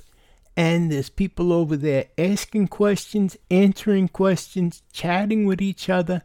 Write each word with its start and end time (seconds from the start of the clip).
and 0.55 0.91
there's 0.91 1.09
people 1.09 1.51
over 1.51 1.75
there 1.75 2.05
asking 2.17 2.67
questions, 2.67 3.35
answering 3.49 4.07
questions, 4.07 4.83
chatting 4.91 5.45
with 5.45 5.61
each 5.61 5.89
other. 5.89 6.21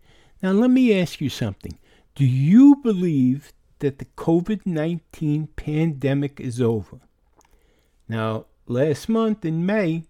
Now, 0.41 0.51
let 0.51 0.69
me 0.69 0.99
ask 0.99 1.21
you 1.21 1.29
something. 1.29 1.77
Do 2.15 2.25
you 2.25 2.77
believe 2.77 3.53
that 3.79 3.99
the 3.99 4.05
COVID 4.05 4.65
19 4.65 5.47
pandemic 5.55 6.39
is 6.39 6.59
over? 6.61 6.99
Now, 8.07 8.47
last 8.67 9.07
month 9.07 9.45
in 9.45 9.65
May, 9.65 10.03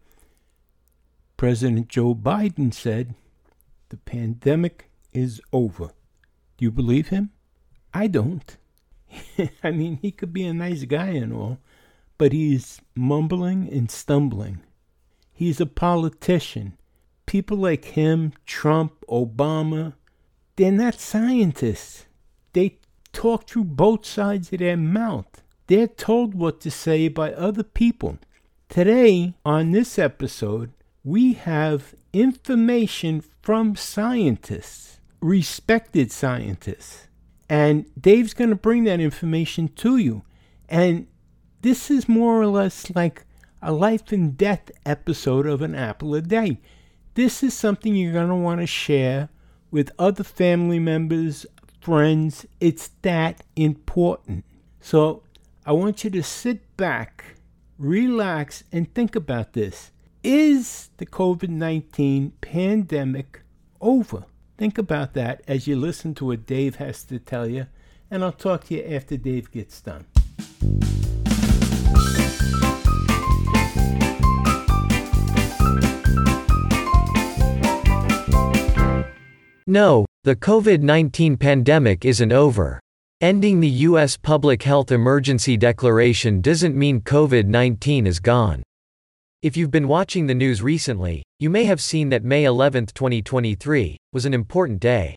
President 1.40 1.88
Joe 1.88 2.14
Biden 2.14 2.74
said, 2.74 3.16
The 3.88 3.96
pandemic 3.96 4.90
is 5.14 5.40
over. 5.54 5.92
Do 6.58 6.66
you 6.66 6.70
believe 6.70 7.08
him? 7.08 7.30
I 7.94 8.08
don't. 8.08 8.58
I 9.64 9.72
mean, 9.72 10.00
he 10.02 10.12
could 10.12 10.34
be 10.34 10.44
a 10.44 10.54
nice 10.54 10.84
guy 10.84 11.12
and 11.12 11.32
all, 11.32 11.60
but 12.18 12.34
he's 12.34 12.82
mumbling 12.94 13.70
and 13.72 13.90
stumbling. 13.90 14.64
He's 15.32 15.62
a 15.62 15.66
politician. 15.66 16.78
People 17.26 17.56
like 17.56 17.86
him, 17.86 18.34
Trump, 18.46 18.96
Obama, 19.08 19.94
they're 20.58 20.74
not 20.74 21.00
scientists. 21.00 22.06
They 22.52 22.80
talk 23.14 23.48
through 23.48 23.64
both 23.64 24.06
sides 24.06 24.52
of 24.52 24.60
their 24.60 24.76
mouth. 24.76 25.42
They're 25.68 25.88
told 25.88 26.36
what 26.36 26.60
to 26.60 26.70
say 26.70 27.08
by 27.08 27.32
other 27.32 27.64
people. 27.64 28.20
Today, 28.68 29.36
on 29.46 29.72
this 29.72 29.98
episode, 29.98 30.74
we 31.04 31.34
have 31.34 31.96
information 32.14 33.24
from 33.42 33.76
scientists, 33.76 35.00
respected 35.22 36.12
scientists. 36.12 37.08
And 37.50 37.86
Dave's 38.00 38.34
going 38.34 38.52
to 38.52 38.56
bring 38.56 38.84
that 38.84 39.00
information 39.00 39.70
to 39.70 39.98
you. 39.98 40.24
And 40.68 41.08
this 41.62 41.90
is 41.90 42.08
more 42.08 42.40
or 42.40 42.48
less 42.48 42.94
like 42.96 43.26
a 43.62 43.72
life 43.72 44.12
and 44.12 44.38
death 44.38 44.72
episode 44.86 45.46
of 45.46 45.62
an 45.62 45.76
apple 45.76 46.16
a 46.16 46.22
day. 46.22 46.60
This 47.16 47.44
is 47.44 47.54
something 47.54 47.96
you're 47.96 48.14
going 48.14 48.30
to 48.30 48.36
want 48.36 48.62
to 48.62 48.68
share 48.68 49.30
with 49.72 49.92
other 50.00 50.24
family 50.24 50.80
members, 50.80 51.46
friends. 51.82 52.46
It's 52.60 52.90
that 53.02 53.42
important. 53.56 54.46
So 54.80 55.24
I 55.66 55.72
want 55.72 56.04
you 56.04 56.10
to 56.12 56.24
sit 56.24 56.78
back, 56.78 57.36
relax, 57.78 58.64
and 58.72 58.94
think 58.94 59.16
about 59.16 59.54
this. 59.54 59.92
Is 60.22 60.90
the 60.98 61.06
COVID 61.06 61.48
19 61.48 62.34
pandemic 62.42 63.44
over? 63.80 64.26
Think 64.58 64.78
about 64.78 65.14
that 65.14 65.42
as 65.48 65.66
you 65.66 65.78
listen 65.78 66.14
to 66.16 66.26
what 66.26 66.46
Dave 66.46 66.76
has 66.76 67.06
to 67.06 67.20
tell 67.20 67.48
you, 67.48 67.68
and 68.12 68.22
I'll 68.22 68.34
talk 68.34 68.66
to 68.66 68.76
you 68.76 68.84
after 68.84 69.16
Dave 69.16 69.50
gets 69.50 69.80
done. 69.80 70.08
No, 79.66 80.06
the 80.26 80.36
COVID 80.36 80.82
19 80.82 81.38
pandemic 81.38 82.04
isn't 82.04 82.34
over. 82.34 82.82
Ending 83.22 83.62
the 83.62 83.70
U.S. 83.88 84.18
public 84.18 84.64
health 84.64 84.92
emergency 84.92 85.56
declaration 85.56 86.42
doesn't 86.42 86.76
mean 86.76 87.00
COVID 87.00 87.46
19 87.46 88.06
is 88.06 88.20
gone. 88.20 88.64
If 89.42 89.56
you've 89.56 89.72
been 89.72 89.88
watching 89.88 90.28
the 90.28 90.36
news 90.36 90.62
recently, 90.62 91.24
you 91.40 91.50
may 91.50 91.64
have 91.64 91.80
seen 91.80 92.10
that 92.10 92.26
May 92.26 92.44
11, 92.44 92.88
2023, 92.88 93.96
was 94.12 94.26
an 94.26 94.34
important 94.34 94.82
day. 94.82 95.16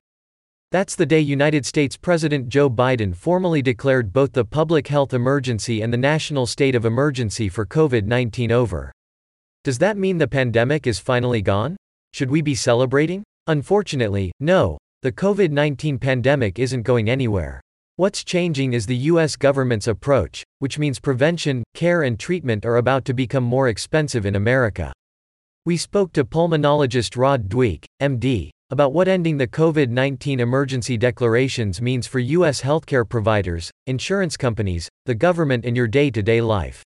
That's 0.70 0.94
the 0.94 1.04
day 1.04 1.18
United 1.18 1.66
States 1.66 1.96
President 1.96 2.48
Joe 2.48 2.70
Biden 2.70 3.16
formally 3.16 3.62
declared 3.62 4.12
both 4.12 4.32
the 4.32 4.44
public 4.44 4.86
health 4.86 5.12
emergency 5.12 5.82
and 5.82 5.92
the 5.92 5.96
national 5.96 6.46
state 6.46 6.76
of 6.76 6.84
emergency 6.84 7.48
for 7.48 7.66
COVID 7.66 8.04
19 8.04 8.52
over. 8.52 8.92
Does 9.64 9.78
that 9.78 9.96
mean 9.96 10.18
the 10.18 10.28
pandemic 10.28 10.86
is 10.86 11.00
finally 11.00 11.42
gone? 11.42 11.76
Should 12.12 12.30
we 12.30 12.42
be 12.42 12.54
celebrating? 12.54 13.24
Unfortunately, 13.48 14.30
no, 14.38 14.78
the 15.02 15.10
COVID 15.10 15.50
19 15.50 15.98
pandemic 15.98 16.60
isn't 16.60 16.82
going 16.82 17.10
anywhere. 17.10 17.60
What's 18.02 18.24
changing 18.24 18.72
is 18.72 18.84
the 18.84 18.96
US 19.12 19.36
government's 19.36 19.86
approach, 19.86 20.42
which 20.58 20.76
means 20.76 20.98
prevention, 20.98 21.62
care, 21.72 22.02
and 22.02 22.18
treatment 22.18 22.66
are 22.66 22.78
about 22.78 23.04
to 23.04 23.14
become 23.14 23.44
more 23.44 23.68
expensive 23.68 24.26
in 24.26 24.34
America. 24.34 24.92
We 25.66 25.76
spoke 25.76 26.12
to 26.14 26.24
pulmonologist 26.24 27.16
Rod 27.16 27.48
Dweik, 27.48 27.84
MD, 28.02 28.50
about 28.70 28.92
what 28.92 29.06
ending 29.06 29.36
the 29.36 29.46
COVID 29.46 29.88
19 29.88 30.40
emergency 30.40 30.96
declarations 30.96 31.80
means 31.80 32.08
for 32.08 32.18
U.S. 32.18 32.60
healthcare 32.60 33.08
providers, 33.08 33.70
insurance 33.86 34.36
companies, 34.36 34.88
the 35.06 35.14
government, 35.14 35.64
and 35.64 35.76
your 35.76 35.86
day 35.86 36.10
to 36.10 36.24
day 36.24 36.40
life. 36.40 36.82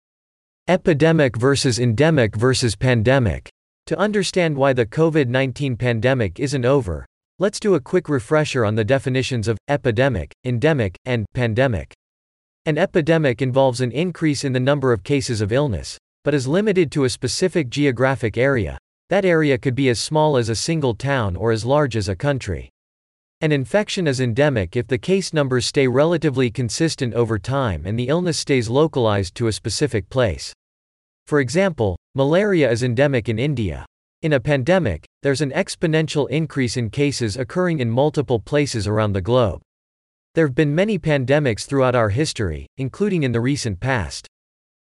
Epidemic 0.69 1.39
versus 1.39 1.79
endemic 1.79 2.37
versus 2.37 2.77
pandemic. 2.77 3.49
To 3.87 3.99
understand 3.99 4.55
why 4.55 4.75
the 4.75 4.85
COVID 4.85 5.29
19 5.29 5.79
pandemic 5.79 6.39
isn't 6.39 6.67
over, 6.67 7.07
Let's 7.39 7.61
do 7.61 7.75
a 7.75 7.81
quick 7.81 8.09
refresher 8.09 8.65
on 8.65 8.77
the 8.77 8.85
definitions 8.85 9.47
of 9.47 9.59
epidemic, 9.69 10.33
endemic, 10.47 10.97
and 11.05 11.27
pandemic. 11.35 11.93
An 12.65 12.79
epidemic 12.79 13.43
involves 13.43 13.83
an 13.83 13.93
increase 13.93 14.43
in 14.43 14.55
the 14.55 14.61
number 14.61 14.91
of 14.91 15.05
cases 15.05 15.43
of 15.43 15.53
illness, 15.53 15.99
but 16.25 16.33
is 16.33 16.49
limited 16.49 16.91
to 16.93 17.05
a 17.05 17.11
specific 17.11 17.69
geographic 17.69 18.39
area. 18.39 18.79
That 19.11 19.27
area 19.27 19.59
could 19.59 19.75
be 19.75 19.91
as 19.91 20.01
small 20.01 20.39
as 20.39 20.49
a 20.49 20.57
single 20.57 20.95
town 20.95 21.37
or 21.37 21.53
as 21.53 21.67
large 21.67 21.95
as 21.95 22.09
a 22.09 22.17
country. 22.17 22.71
An 23.43 23.53
infection 23.53 24.07
is 24.07 24.19
endemic 24.19 24.75
if 24.75 24.87
the 24.87 24.97
case 24.97 25.35
numbers 25.35 25.67
stay 25.67 25.87
relatively 25.87 26.51
consistent 26.51 27.13
over 27.13 27.39
time 27.39 27.83
and 27.85 27.99
the 27.99 28.09
illness 28.09 28.39
stays 28.39 28.71
localized 28.71 29.35
to 29.35 29.49
a 29.49 29.53
specific 29.53 30.09
place. 30.09 30.55
For 31.27 31.41
example, 31.41 31.99
malaria 32.15 32.71
is 32.71 32.83
endemic 32.83 33.29
in 33.29 33.39
India. 33.39 33.85
In 34.23 34.33
a 34.33 34.41
pandemic, 34.41 35.05
there's 35.23 35.43
an 35.43 35.51
exponential 35.51 36.27
increase 36.31 36.79
in 36.79 36.89
cases 36.89 37.37
occurring 37.37 37.81
in 37.81 37.91
multiple 37.91 38.41
places 38.41 38.87
around 38.87 39.13
the 39.13 39.21
globe. 39.21 39.61
There 40.35 40.47
have 40.47 40.55
been 40.55 40.75
many 40.75 40.99
pandemics 40.99 41.67
throughout 41.67 41.95
our 41.95 42.09
history, 42.09 42.67
including 42.79 43.25
in 43.25 43.33
the 43.33 43.43
recent 43.43 43.79
past. 43.79 44.27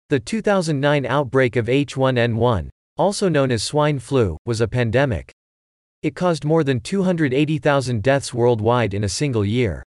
The 0.09 0.21
2009 0.21 1.06
outbreak 1.06 1.57
of 1.57 1.65
H1N1, 1.65 2.69
also 2.97 3.27
known 3.27 3.51
as 3.51 3.63
swine 3.63 4.00
flu, 4.00 4.38
was 4.45 4.62
a 4.62 4.68
pandemic. 4.68 5.33
It 6.03 6.15
caused 6.15 6.45
more 6.45 6.63
than 6.63 6.80
280,000 6.80 8.01
deaths 8.01 8.33
worldwide 8.33 8.94
in 8.94 9.03
a 9.03 9.09
single 9.09 9.44
year. 9.44 9.83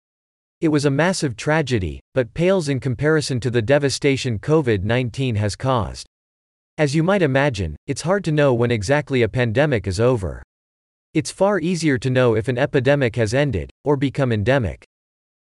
It 0.60 0.68
was 0.68 0.84
a 0.84 0.90
massive 0.90 1.34
tragedy, 1.34 1.98
but 2.14 2.34
pales 2.34 2.68
in 2.68 2.78
comparison 2.78 3.40
to 3.40 3.50
the 3.50 3.62
devastation 3.62 4.38
COVID 4.38 4.84
19 4.84 5.34
has 5.34 5.56
caused. 5.56 6.06
As 6.76 6.92
you 6.92 7.04
might 7.04 7.22
imagine, 7.22 7.76
it's 7.86 8.02
hard 8.02 8.24
to 8.24 8.32
know 8.32 8.52
when 8.52 8.72
exactly 8.72 9.22
a 9.22 9.28
pandemic 9.28 9.86
is 9.86 10.00
over. 10.00 10.42
It's 11.12 11.30
far 11.30 11.60
easier 11.60 11.98
to 11.98 12.10
know 12.10 12.34
if 12.34 12.48
an 12.48 12.58
epidemic 12.58 13.14
has 13.14 13.32
ended, 13.32 13.70
or 13.84 13.96
become 13.96 14.32
endemic. 14.32 14.84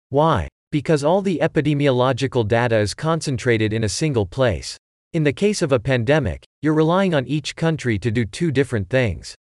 Why? 0.10 0.48
Because 0.72 1.04
all 1.04 1.22
the 1.22 1.38
epidemiological 1.40 2.48
data 2.48 2.78
is 2.78 2.96
concentrated 2.96 3.74
in 3.74 3.84
a 3.84 3.90
single 3.90 4.26
place. 4.26 4.76
In 5.14 5.24
the 5.24 5.32
case 5.32 5.62
of 5.62 5.72
a 5.72 5.80
pandemic, 5.80 6.44
you're 6.64 6.74
relying 6.74 7.14
on 7.14 7.28
each 7.28 7.56
country 7.56 8.00
to 8.00 8.10
do 8.10 8.26
two 8.26 8.52
different 8.52 8.90
things. 8.90 9.36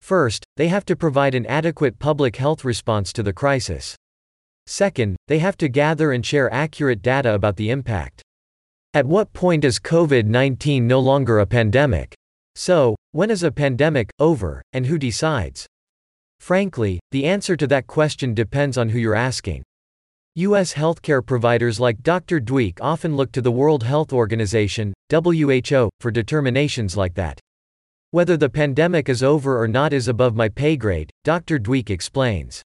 First, 0.00 0.44
they 0.56 0.66
have 0.66 0.84
to 0.86 0.96
provide 0.96 1.36
an 1.36 1.46
adequate 1.46 2.00
public 2.00 2.34
health 2.34 2.64
response 2.64 3.12
to 3.12 3.22
the 3.22 3.32
crisis. 3.32 3.94
Second, 4.66 5.14
they 5.28 5.38
have 5.38 5.56
to 5.58 5.68
gather 5.68 6.10
and 6.10 6.26
share 6.26 6.52
accurate 6.52 7.00
data 7.00 7.32
about 7.32 7.54
the 7.54 7.70
impact. 7.70 8.21
At 8.94 9.06
what 9.06 9.32
point 9.32 9.64
is 9.64 9.78
COVID 9.78 10.26
19 10.26 10.86
no 10.86 11.00
longer 11.00 11.38
a 11.38 11.46
pandemic? 11.46 12.14
So, 12.54 12.94
when 13.12 13.30
is 13.30 13.42
a 13.42 13.50
pandemic 13.50 14.10
over, 14.18 14.60
and 14.74 14.84
who 14.84 14.98
decides? 14.98 15.66
Frankly, 16.40 17.00
the 17.10 17.24
answer 17.24 17.56
to 17.56 17.66
that 17.68 17.86
question 17.86 18.34
depends 18.34 18.76
on 18.76 18.90
who 18.90 18.98
you're 18.98 19.14
asking. 19.14 19.62
U.S. 20.34 20.74
healthcare 20.74 21.24
providers 21.24 21.80
like 21.80 22.02
Dr. 22.02 22.38
Dweik 22.38 22.80
often 22.82 23.16
look 23.16 23.32
to 23.32 23.40
the 23.40 23.50
World 23.50 23.82
Health 23.82 24.12
Organization, 24.12 24.92
WHO, 25.10 25.88
for 26.00 26.10
determinations 26.10 26.94
like 26.94 27.14
that. 27.14 27.40
Whether 28.10 28.36
the 28.36 28.50
pandemic 28.50 29.08
is 29.08 29.22
over 29.22 29.58
or 29.58 29.68
not 29.68 29.94
is 29.94 30.06
above 30.06 30.36
my 30.36 30.50
pay 30.50 30.76
grade, 30.76 31.10
Dr. 31.24 31.58
Dweik 31.58 31.88
explains. 31.88 32.60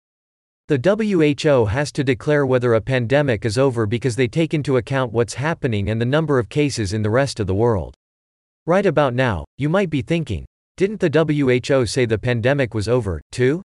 The 0.66 0.81
WHO 0.81 1.66
has 1.66 1.93
to 1.93 2.02
declare 2.02 2.46
whether 2.46 2.72
a 2.72 2.81
pandemic 2.81 3.44
is 3.44 3.58
over 3.58 3.84
because 3.84 4.16
they 4.16 4.26
take 4.26 4.55
into 4.55 4.78
account 4.78 5.12
what's 5.12 5.34
happening 5.34 5.90
and 5.90 6.00
the 6.00 6.06
number 6.06 6.38
of 6.38 6.49
cases 6.49 6.94
in 6.94 7.02
the 7.02 7.11
rest 7.11 7.38
of 7.38 7.46
the 7.46 7.55
world. 7.55 7.94
Right 8.64 8.87
about 8.87 9.12
now, 9.12 9.44
you 9.58 9.69
might 9.69 9.90
be 9.90 10.00
thinking, 10.00 10.46
didn't 10.78 11.00
the 11.00 11.11
WHO 11.12 11.84
say 11.84 12.06
the 12.06 12.16
pandemic 12.16 12.72
was 12.72 12.88
over, 12.88 13.20
too? 13.31 13.61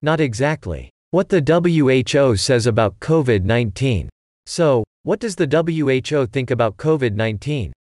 Not 0.00 0.20
exactly. 0.20 0.88
What 1.10 1.28
the 1.28 1.42
WHO 1.44 2.36
says 2.38 2.66
about 2.66 2.98
COVID 3.00 3.44
19. 3.44 4.08
So, 4.46 4.84
what 5.02 5.20
does 5.20 5.36
the 5.36 5.46
WHO 5.46 6.24
think 6.24 6.50
about 6.50 6.78
COVID 6.78 7.14
19? 7.14 7.74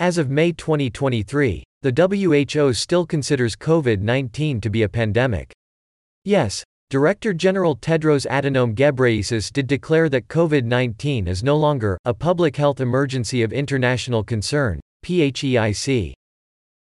As 0.00 0.18
of 0.18 0.28
May 0.28 0.50
2023, 0.50 1.62
the 1.82 2.48
WHO 2.50 2.72
still 2.72 3.06
considers 3.06 3.54
COVID 3.54 4.00
19 4.00 4.60
to 4.60 4.70
be 4.70 4.82
a 4.82 4.88
pandemic. 4.88 5.52
Yes, 6.24 6.64
Director 6.88 7.34
General 7.34 7.74
Tedros 7.74 8.28
Adhanom 8.28 8.72
Ghebreyesus 8.76 9.52
did 9.52 9.66
declare 9.66 10.08
that 10.08 10.28
COVID 10.28 10.62
19 10.62 11.26
is 11.26 11.42
no 11.42 11.56
longer 11.56 11.98
a 12.04 12.14
public 12.14 12.54
health 12.54 12.80
emergency 12.80 13.42
of 13.42 13.52
international 13.52 14.22
concern, 14.22 14.78
PHEIC. 15.04 16.12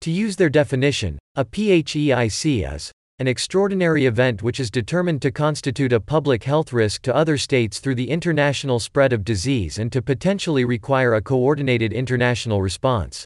To 0.01 0.09
use 0.09 0.35
their 0.35 0.49
definition, 0.49 1.19
a 1.35 1.45
PHEIC 1.45 2.73
is 2.73 2.91
an 3.19 3.27
extraordinary 3.27 4.07
event 4.07 4.41
which 4.41 4.59
is 4.59 4.71
determined 4.71 5.21
to 5.21 5.29
constitute 5.29 5.93
a 5.93 5.99
public 5.99 6.45
health 6.45 6.73
risk 6.73 7.03
to 7.03 7.15
other 7.15 7.37
states 7.37 7.79
through 7.79 7.93
the 7.93 8.09
international 8.09 8.79
spread 8.79 9.13
of 9.13 9.23
disease 9.23 9.77
and 9.77 9.91
to 9.91 10.01
potentially 10.01 10.65
require 10.65 11.13
a 11.13 11.21
coordinated 11.21 11.93
international 11.93 12.63
response. 12.63 13.23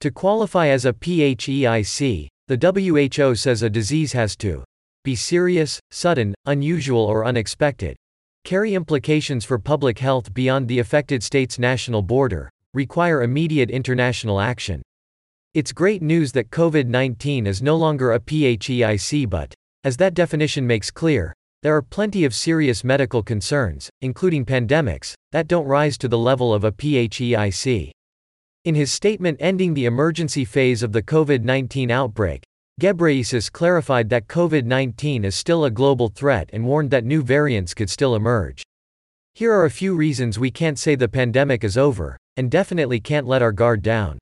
To 0.00 0.10
qualify 0.10 0.66
as 0.66 0.84
a 0.84 0.92
PHEIC, 0.92 2.26
the 2.48 3.12
WHO 3.14 3.36
says 3.36 3.62
a 3.62 3.70
disease 3.70 4.12
has 4.14 4.34
to 4.38 4.64
be 5.04 5.16
serious, 5.16 5.80
sudden, 5.90 6.34
unusual, 6.46 7.04
or 7.04 7.24
unexpected, 7.24 7.96
carry 8.44 8.74
implications 8.74 9.44
for 9.44 9.58
public 9.58 9.98
health 9.98 10.32
beyond 10.32 10.68
the 10.68 10.78
affected 10.78 11.22
state's 11.22 11.58
national 11.58 12.02
border, 12.02 12.48
require 12.74 13.22
immediate 13.22 13.70
international 13.70 14.40
action. 14.40 14.82
It's 15.54 15.72
great 15.72 16.02
news 16.02 16.32
that 16.32 16.50
COVID 16.50 16.86
19 16.86 17.46
is 17.46 17.60
no 17.60 17.76
longer 17.76 18.12
a 18.12 18.20
PHEIC, 18.20 19.28
but, 19.28 19.52
as 19.84 19.96
that 19.96 20.14
definition 20.14 20.66
makes 20.66 20.90
clear, 20.90 21.34
there 21.62 21.76
are 21.76 21.82
plenty 21.82 22.24
of 22.24 22.34
serious 22.34 22.82
medical 22.82 23.22
concerns, 23.22 23.90
including 24.00 24.44
pandemics, 24.44 25.14
that 25.32 25.48
don't 25.48 25.66
rise 25.66 25.98
to 25.98 26.08
the 26.08 26.18
level 26.18 26.54
of 26.54 26.64
a 26.64 26.72
PHEIC. 26.72 27.90
In 28.64 28.74
his 28.74 28.92
statement 28.92 29.38
ending 29.40 29.74
the 29.74 29.84
emergency 29.86 30.44
phase 30.44 30.82
of 30.82 30.92
the 30.92 31.02
COVID 31.02 31.42
19 31.42 31.90
outbreak, 31.90 32.42
Ghebreyesus 32.82 33.50
clarified 33.52 34.08
that 34.08 34.26
COVID 34.26 34.64
19 34.64 35.24
is 35.24 35.36
still 35.36 35.64
a 35.64 35.70
global 35.70 36.08
threat 36.08 36.50
and 36.52 36.64
warned 36.64 36.90
that 36.90 37.04
new 37.04 37.22
variants 37.22 37.74
could 37.74 37.88
still 37.88 38.16
emerge. 38.16 38.64
Here 39.34 39.52
are 39.52 39.66
a 39.66 39.70
few 39.70 39.94
reasons 39.94 40.36
we 40.36 40.50
can't 40.50 40.76
say 40.76 40.96
the 40.96 41.06
pandemic 41.06 41.62
is 41.62 41.78
over, 41.78 42.16
and 42.36 42.50
definitely 42.50 42.98
can't 42.98 43.28
let 43.28 43.40
our 43.40 43.52
guard 43.52 43.82
down. 43.82 44.18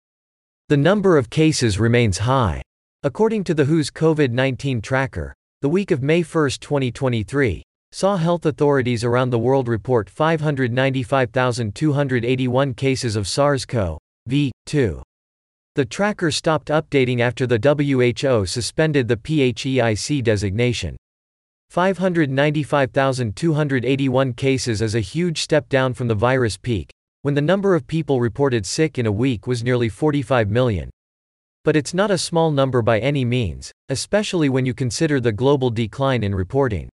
The 0.69 0.77
number 0.77 1.17
of 1.17 1.31
cases 1.31 1.81
remains 1.81 2.19
high. 2.19 2.61
According 3.03 3.45
to 3.45 3.55
the 3.55 3.65
WHO's 3.65 3.91
COVID 3.91 4.31
19 4.31 4.83
tracker, 4.83 5.35
the 5.63 5.71
week 5.71 5.91
of 5.91 6.03
May 6.03 6.23
1, 6.23 6.51
2023, 6.61 7.63
saw 7.93 8.19
health 8.19 8.45
authorities 8.45 9.05
around 9.05 9.31
the 9.31 9.39
world 9.39 9.69
report 9.69 10.11
595,281 10.11 12.75
cases 12.75 13.17
of 13.17 13.27
SARS 13.27 13.65
CoV 13.65 13.97
V2. 14.29 15.01
The 15.81 15.87
tracker 15.87 16.31
stopped 16.31 16.69
updating 16.69 17.21
after 17.21 17.47
the 17.47 17.59
WHO 17.59 18.45
suspended 18.45 19.09
the 19.09 19.17
PHEIC 19.17 20.23
designation. 20.23 20.95
595,281 21.71 24.33
cases 24.35 24.83
is 24.83 24.95
a 24.95 25.01
huge 25.01 25.41
step 25.41 25.71
down 25.71 25.95
from 25.95 26.07
the 26.07 26.15
virus 26.15 26.59
peak, 26.59 26.91
when 27.23 27.33
the 27.33 27.41
number 27.41 27.75
of 27.75 27.87
people 27.87 28.21
reported 28.21 28.67
sick 28.67 28.99
in 28.99 29.07
a 29.07 29.11
week 29.11 29.47
was 29.47 29.65
nearly 29.65 29.89
45 29.89 30.51
million. 30.51 30.91
But 31.65 31.77
it's 31.77 31.95
not 31.95 32.11
a 32.11 32.19
small 32.19 32.51
number 32.51 32.83
by 32.83 32.99
any 32.99 33.25
means, 33.25 33.73
especially 33.89 34.51
when 34.51 34.67
you 34.67 34.75
consider 34.75 35.19
the 35.19 35.33
global 35.33 35.71
decline 35.71 36.23
in 36.23 36.35
reporting. 36.35 36.91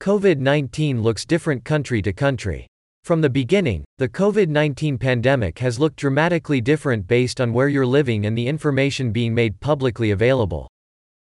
COVID 0.02 0.38
19 0.38 1.00
looks 1.00 1.24
different 1.24 1.64
country 1.64 2.02
to 2.02 2.12
country. 2.12 2.66
From 3.04 3.20
the 3.20 3.30
beginning, 3.30 3.84
the 3.98 4.08
COVID 4.08 4.48
19 4.48 4.98
pandemic 4.98 5.60
has 5.60 5.78
looked 5.78 5.94
dramatically 5.96 6.60
different 6.60 7.06
based 7.06 7.40
on 7.40 7.52
where 7.52 7.68
you're 7.68 7.86
living 7.86 8.26
and 8.26 8.36
the 8.36 8.48
information 8.48 9.12
being 9.12 9.32
made 9.32 9.60
publicly 9.60 10.10
available. 10.10 10.66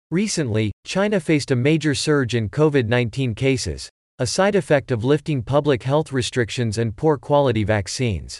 Recently, 0.10 0.72
China 0.86 1.20
faced 1.20 1.52
a 1.52 1.56
major 1.56 1.94
surge 1.94 2.34
in 2.34 2.50
COVID 2.50 2.88
19 2.88 3.36
cases, 3.36 3.92
a 4.20 4.26
side 4.26 4.56
effect 4.56 4.90
of 4.90 5.04
lifting 5.04 5.44
public 5.44 5.84
health 5.84 6.12
restrictions 6.12 6.80
and 6.80 6.96
poor 6.96 7.20
quality 7.20 7.64
vaccines. 7.64 8.40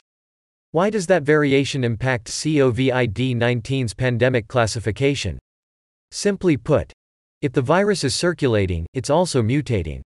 Why 0.72 0.90
does 0.90 1.06
that 1.06 1.22
variation 1.22 1.84
impact 1.84 2.30
COVID 2.30 3.14
19's 3.36 3.94
pandemic 3.94 4.48
classification? 4.48 5.38
Simply 6.10 6.58
put, 6.58 6.92
if 7.44 7.54
the 7.54 7.62
virus 7.62 8.04
is 8.04 8.16
circulating, 8.16 8.88
it's 8.96 9.12
also 9.12 9.44
mutating. 9.44 10.02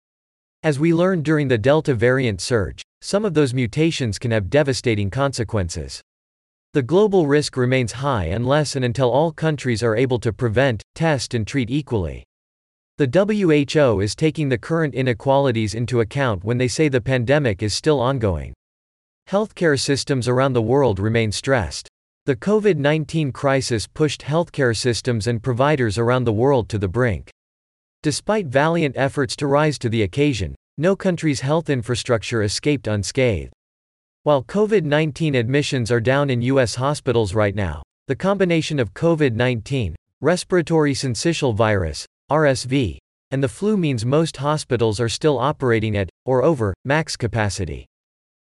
As 0.63 0.79
we 0.79 0.93
learned 0.93 1.25
during 1.25 1.49
the 1.49 1.57
Delta 1.57 1.93
variant 1.93 2.39
surge, 2.39 2.81
some 3.01 3.25
of 3.25 3.33
those 3.33 3.53
mutations 3.53 4.17
can 4.17 4.31
have 4.31 4.49
devastating 4.49 5.09
consequences. 5.09 6.01
The 6.71 6.81
global 6.81 7.27
risk 7.27 7.57
remains 7.57 7.91
high 7.91 8.25
unless 8.27 8.77
and 8.77 8.85
until 8.85 9.11
all 9.11 9.33
countries 9.33 9.83
are 9.83 9.97
able 9.97 10.19
to 10.19 10.31
prevent, 10.31 10.81
test, 10.95 11.33
and 11.33 11.45
treat 11.45 11.69
equally. 11.69 12.23
The 12.99 13.05
WHO 13.05 13.99
is 13.99 14.15
taking 14.15 14.49
the 14.49 14.57
current 14.57 14.95
inequalities 14.95 15.75
into 15.75 15.99
account 15.99 16.43
when 16.43 16.57
they 16.57 16.67
say 16.67 16.89
the 16.89 16.99
pandemic 16.99 17.61
is 17.61 17.75
still 17.75 17.99
ongoing. 17.99 18.55
Healthcare 19.29 19.79
systems 19.79 20.27
around 20.27 20.53
the 20.53 20.63
world 20.63 20.97
remain 20.97 21.31
stressed. 21.31 21.87
The 22.25 22.35
COVID 22.35 22.77
19 22.77 23.31
crisis 23.31 23.85
pushed 23.85 24.23
healthcare 24.23 24.75
systems 24.75 25.27
and 25.27 25.43
providers 25.43 25.99
around 25.99 26.23
the 26.23 26.33
world 26.33 26.69
to 26.69 26.79
the 26.79 26.87
brink. 26.87 27.29
Despite 28.01 28.47
valiant 28.47 28.97
efforts 28.97 29.35
to 29.35 29.45
rise 29.45 29.77
to 29.77 29.89
the 29.89 30.01
occasion, 30.01 30.55
no 30.79 30.95
country's 30.95 31.41
health 31.41 31.69
infrastructure 31.69 32.41
escaped 32.41 32.87
unscathed. 32.87 33.53
While 34.23 34.43
COVID 34.43 34.85
19 34.85 35.35
admissions 35.35 35.91
are 35.91 36.01
down 36.01 36.31
in 36.31 36.41
U.S. 36.41 36.73
hospitals 36.73 37.35
right 37.35 37.53
now, 37.53 37.83
the 38.07 38.15
combination 38.15 38.79
of 38.79 38.95
COVID 38.95 39.35
19, 39.35 39.95
respiratory 40.19 40.95
syncytial 40.95 41.53
virus, 41.53 42.07
RSV, 42.29 42.97
and 43.31 43.41
the 43.41 43.47
flu 43.47 43.77
means 43.77 44.05
most 44.05 44.37
hospitals 44.37 44.99
are 44.99 45.07
still 45.07 45.39
operating 45.39 45.95
at, 45.95 46.09
or 46.25 46.43
over, 46.43 46.73
max 46.83 47.15
capacity. 47.15 47.85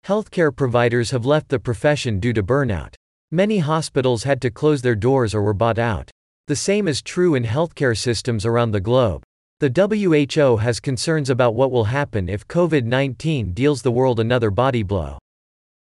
Healthcare 0.07 0.55
providers 0.55 1.11
have 1.11 1.25
left 1.25 1.49
the 1.49 1.59
profession 1.61 2.19
due 2.19 2.33
to 2.33 2.43
burnout. 2.43 2.95
Many 3.31 3.59
hospitals 3.59 4.25
had 4.25 4.41
to 4.43 4.51
close 4.51 4.83
their 4.83 4.97
doors 4.97 5.35
or 5.35 5.43
were 5.43 5.55
bought 5.55 5.79
out. 5.79 6.11
The 6.49 6.57
same 6.57 6.89
is 6.89 7.01
true 7.01 7.37
in 7.37 7.45
healthcare 7.45 7.97
systems 7.97 8.45
around 8.45 8.73
the 8.73 8.81
globe. 8.81 9.23
The 9.61 9.71
WHO 9.71 10.57
has 10.57 10.81
concerns 10.81 11.31
about 11.31 11.55
what 11.55 11.71
will 11.71 11.85
happen 11.85 12.29
if 12.29 12.49
COVID 12.49 12.85
19 12.85 13.53
deals 13.53 13.83
the 13.83 13.93
world 13.93 14.19
another 14.19 14.51
body 14.51 14.83
blow. 14.83 15.19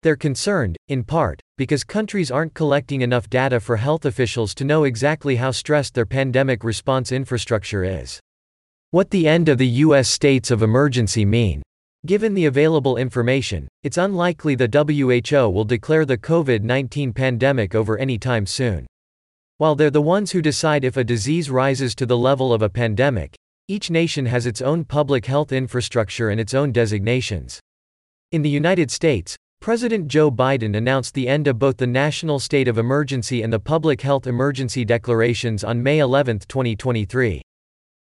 They're 0.03 0.15
concerned, 0.15 0.77
in 0.87 1.03
part, 1.03 1.39
because 1.57 1.83
countries 1.83 2.31
aren't 2.31 2.55
collecting 2.55 3.01
enough 3.01 3.29
data 3.29 3.59
for 3.59 3.77
health 3.77 4.03
officials 4.05 4.55
to 4.55 4.63
know 4.63 4.83
exactly 4.83 5.35
how 5.35 5.51
stressed 5.51 5.93
their 5.93 6.07
pandemic 6.07 6.63
response 6.63 7.11
infrastructure 7.11 7.83
is. 7.83 8.19
What 8.89 9.11
the 9.11 9.27
end 9.27 9.47
of 9.47 9.59
the 9.59 9.67
U.S. 9.85 10.09
states 10.09 10.49
of 10.49 10.63
emergency 10.63 11.23
mean? 11.23 11.61
Given 12.03 12.33
the 12.33 12.45
available 12.45 12.97
information, 12.97 13.67
it's 13.83 13.97
unlikely 13.97 14.55
the 14.55 14.67
WHO 14.67 15.49
will 15.49 15.65
declare 15.65 16.03
the 16.03 16.17
COVID 16.17 16.63
19 16.63 17.13
pandemic 17.13 17.75
over 17.75 17.95
any 17.99 18.17
time 18.17 18.47
soon. 18.47 18.87
While 19.59 19.75
they're 19.75 19.91
the 19.91 20.01
ones 20.01 20.31
who 20.31 20.41
decide 20.41 20.83
if 20.83 20.97
a 20.97 21.03
disease 21.03 21.51
rises 21.51 21.93
to 21.95 22.07
the 22.07 22.17
level 22.17 22.51
of 22.51 22.63
a 22.63 22.69
pandemic, 22.69 23.35
each 23.67 23.91
nation 23.91 24.25
has 24.25 24.47
its 24.47 24.63
own 24.63 24.83
public 24.83 25.27
health 25.27 25.51
infrastructure 25.51 26.29
and 26.29 26.41
its 26.41 26.55
own 26.55 26.71
designations. 26.71 27.59
In 28.31 28.41
the 28.41 28.49
United 28.49 28.89
States, 28.89 29.37
President 29.61 30.07
Joe 30.07 30.31
Biden 30.31 30.75
announced 30.75 31.13
the 31.13 31.27
end 31.27 31.45
of 31.45 31.59
both 31.59 31.77
the 31.77 31.85
national 31.85 32.39
state 32.39 32.67
of 32.67 32.79
emergency 32.79 33.43
and 33.43 33.53
the 33.53 33.59
public 33.59 34.01
health 34.01 34.25
emergency 34.25 34.83
declarations 34.83 35.63
on 35.63 35.83
May 35.83 35.99
11, 35.99 36.39
2023. 36.47 37.43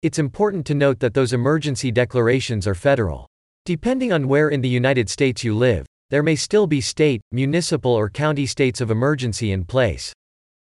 It's 0.04 0.20
important 0.20 0.64
to 0.68 0.76
note 0.76 1.00
that 1.00 1.16
those 1.16 1.34
emergency 1.34 1.90
declarations 1.90 2.68
are 2.68 2.76
federal. 2.76 3.26
Depending 3.66 4.14
on 4.14 4.28
where 4.28 4.50
in 4.50 4.62
the 4.62 4.70
United 4.70 5.10
States 5.10 5.44
you 5.44 5.56
live, 5.56 5.88
there 6.12 6.22
may 6.22 6.36
still 6.36 6.68
be 6.68 6.82
state, 6.82 7.20
municipal, 7.32 7.94
or 7.94 8.12
county 8.12 8.46
states 8.46 8.80
of 8.80 8.92
emergency 8.92 9.52
in 9.52 9.66
place. 9.66 10.14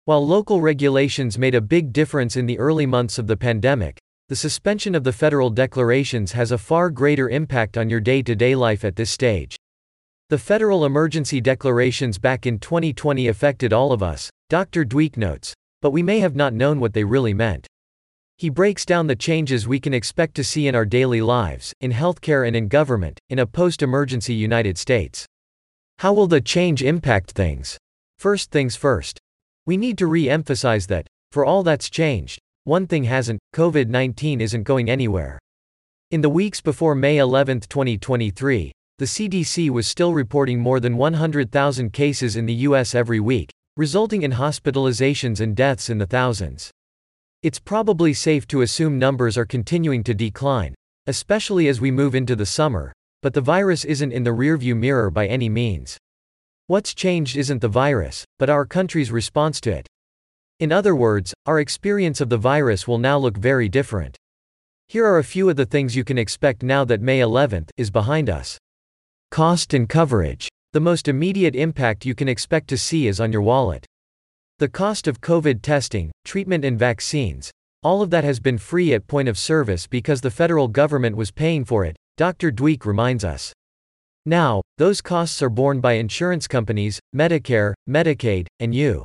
While 0.04 0.24
local 0.24 0.60
regulations 0.60 1.36
made 1.36 1.56
a 1.56 1.60
big 1.60 1.92
difference 1.92 2.36
in 2.36 2.46
the 2.46 2.60
early 2.60 2.86
months 2.86 3.18
of 3.18 3.26
the 3.26 3.36
pandemic, 3.36 3.98
the 4.28 4.36
suspension 4.36 4.94
of 4.94 5.02
the 5.02 5.12
federal 5.12 5.50
declarations 5.50 6.30
has 6.30 6.52
a 6.52 6.58
far 6.58 6.90
greater 6.90 7.28
impact 7.28 7.76
on 7.76 7.90
your 7.90 7.98
day 7.98 8.22
to 8.22 8.36
day 8.36 8.54
life 8.54 8.84
at 8.84 8.94
this 8.94 9.10
stage. 9.10 9.56
The 10.30 10.38
federal 10.38 10.84
emergency 10.84 11.40
declarations 11.40 12.16
back 12.16 12.46
in 12.46 12.60
2020 12.60 13.26
affected 13.26 13.72
all 13.72 13.90
of 13.90 14.00
us, 14.00 14.30
Dr. 14.48 14.84
Dweik 14.84 15.16
notes, 15.16 15.54
but 15.82 15.90
we 15.90 16.04
may 16.04 16.20
have 16.20 16.36
not 16.36 16.54
known 16.54 16.78
what 16.78 16.94
they 16.94 17.02
really 17.02 17.34
meant. 17.34 17.66
He 18.38 18.48
breaks 18.48 18.86
down 18.86 19.08
the 19.08 19.16
changes 19.16 19.66
we 19.66 19.80
can 19.80 19.92
expect 19.92 20.36
to 20.36 20.44
see 20.44 20.68
in 20.68 20.76
our 20.76 20.84
daily 20.84 21.20
lives, 21.20 21.72
in 21.80 21.90
healthcare 21.90 22.46
and 22.46 22.54
in 22.54 22.68
government, 22.68 23.18
in 23.28 23.40
a 23.40 23.44
post 23.44 23.82
emergency 23.82 24.32
United 24.32 24.78
States. 24.78 25.26
How 25.98 26.12
will 26.12 26.28
the 26.28 26.40
change 26.40 26.80
impact 26.80 27.32
things? 27.32 27.76
First 28.20 28.52
things 28.52 28.76
first. 28.76 29.18
We 29.66 29.76
need 29.76 29.98
to 29.98 30.06
re 30.06 30.30
emphasize 30.30 30.86
that, 30.86 31.08
for 31.32 31.44
all 31.44 31.64
that's 31.64 31.90
changed, 31.90 32.38
one 32.62 32.86
thing 32.86 33.02
hasn't 33.02 33.40
COVID 33.52 33.88
19 33.88 34.40
isn't 34.40 34.62
going 34.62 34.88
anywhere. 34.88 35.40
In 36.12 36.20
the 36.20 36.30
weeks 36.30 36.60
before 36.60 36.94
May 36.94 37.18
11, 37.18 37.62
2023, 37.62 38.70
the 39.00 39.06
CDC 39.06 39.70
was 39.70 39.88
still 39.88 40.12
reporting 40.12 40.60
more 40.60 40.78
than 40.78 40.98
100,000 40.98 41.90
cases 41.90 42.36
in 42.36 42.44
the 42.44 42.68
US 42.68 42.94
every 42.94 43.18
week, 43.18 43.50
resulting 43.78 44.20
in 44.20 44.32
hospitalizations 44.32 45.40
and 45.40 45.56
deaths 45.56 45.88
in 45.88 45.96
the 45.96 46.06
thousands. 46.06 46.70
It's 47.42 47.58
probably 47.58 48.12
safe 48.12 48.46
to 48.48 48.60
assume 48.60 48.98
numbers 48.98 49.38
are 49.38 49.46
continuing 49.46 50.04
to 50.04 50.12
decline, 50.12 50.74
especially 51.06 51.66
as 51.66 51.80
we 51.80 51.90
move 51.90 52.14
into 52.14 52.36
the 52.36 52.44
summer, 52.44 52.92
but 53.22 53.32
the 53.32 53.40
virus 53.40 53.86
isn't 53.86 54.12
in 54.12 54.24
the 54.24 54.34
rearview 54.34 54.76
mirror 54.76 55.10
by 55.10 55.26
any 55.26 55.48
means. 55.48 55.96
What's 56.66 56.92
changed 56.92 57.38
isn't 57.38 57.62
the 57.62 57.68
virus, 57.68 58.26
but 58.38 58.50
our 58.50 58.66
country's 58.66 59.10
response 59.10 59.62
to 59.62 59.70
it. 59.70 59.86
In 60.58 60.72
other 60.72 60.94
words, 60.94 61.32
our 61.46 61.58
experience 61.58 62.20
of 62.20 62.28
the 62.28 62.36
virus 62.36 62.86
will 62.86 62.98
now 62.98 63.16
look 63.16 63.38
very 63.38 63.70
different. 63.70 64.18
Here 64.88 65.06
are 65.06 65.18
a 65.18 65.24
few 65.24 65.48
of 65.48 65.56
the 65.56 65.64
things 65.64 65.96
you 65.96 66.04
can 66.04 66.18
expect 66.18 66.62
now 66.62 66.84
that 66.84 67.00
May 67.00 67.20
11th 67.20 67.70
is 67.78 67.90
behind 67.90 68.28
us. 68.28 68.58
Cost 69.30 69.74
and 69.74 69.88
coverage. 69.88 70.48
The 70.72 70.80
most 70.80 71.06
immediate 71.06 71.54
impact 71.54 72.04
you 72.04 72.16
can 72.16 72.28
expect 72.28 72.66
to 72.70 72.76
see 72.76 73.06
is 73.06 73.20
on 73.20 73.32
your 73.32 73.42
wallet. 73.42 73.86
The 74.58 74.68
cost 74.68 75.06
of 75.06 75.20
COVID 75.20 75.62
testing, 75.62 76.10
treatment, 76.24 76.64
and 76.64 76.76
vaccines, 76.76 77.48
all 77.84 78.02
of 78.02 78.10
that 78.10 78.24
has 78.24 78.40
been 78.40 78.58
free 78.58 78.92
at 78.92 79.06
point 79.06 79.28
of 79.28 79.38
service 79.38 79.86
because 79.86 80.20
the 80.20 80.32
federal 80.32 80.66
government 80.66 81.16
was 81.16 81.30
paying 81.30 81.64
for 81.64 81.84
it, 81.84 81.94
Dr. 82.16 82.50
Dweik 82.50 82.84
reminds 82.84 83.22
us. 83.22 83.52
Now, 84.26 84.62
those 84.78 85.00
costs 85.00 85.40
are 85.42 85.48
borne 85.48 85.80
by 85.80 85.92
insurance 85.92 86.48
companies, 86.48 86.98
Medicare, 87.14 87.74
Medicaid, 87.88 88.48
and 88.58 88.74
you. 88.74 89.04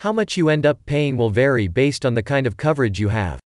How 0.00 0.14
much 0.14 0.38
you 0.38 0.48
end 0.48 0.64
up 0.64 0.78
paying 0.86 1.18
will 1.18 1.28
vary 1.28 1.68
based 1.68 2.06
on 2.06 2.14
the 2.14 2.22
kind 2.22 2.46
of 2.46 2.56
coverage 2.56 2.98
you 2.98 3.10
have. 3.10 3.38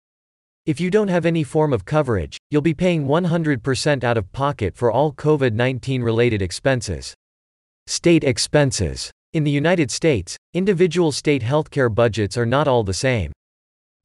If 0.66 0.80
you 0.80 0.90
don't 0.90 1.06
have 1.06 1.24
any 1.26 1.44
form 1.44 1.72
of 1.72 1.84
coverage, 1.84 2.38
you'll 2.50 2.60
be 2.60 2.74
paying 2.74 3.06
100% 3.06 4.02
out 4.02 4.18
of 4.18 4.32
pocket 4.32 4.76
for 4.76 4.90
all 4.90 5.12
COVID 5.12 5.52
19 5.52 6.02
related 6.02 6.42
expenses. 6.42 7.14
State 7.86 8.24
expenses. 8.24 9.12
In 9.32 9.44
the 9.44 9.50
United 9.52 9.92
States, 9.92 10.36
individual 10.54 11.12
state 11.12 11.42
healthcare 11.42 11.94
budgets 11.94 12.36
are 12.36 12.44
not 12.44 12.66
all 12.66 12.82
the 12.82 12.92
same. 12.92 13.30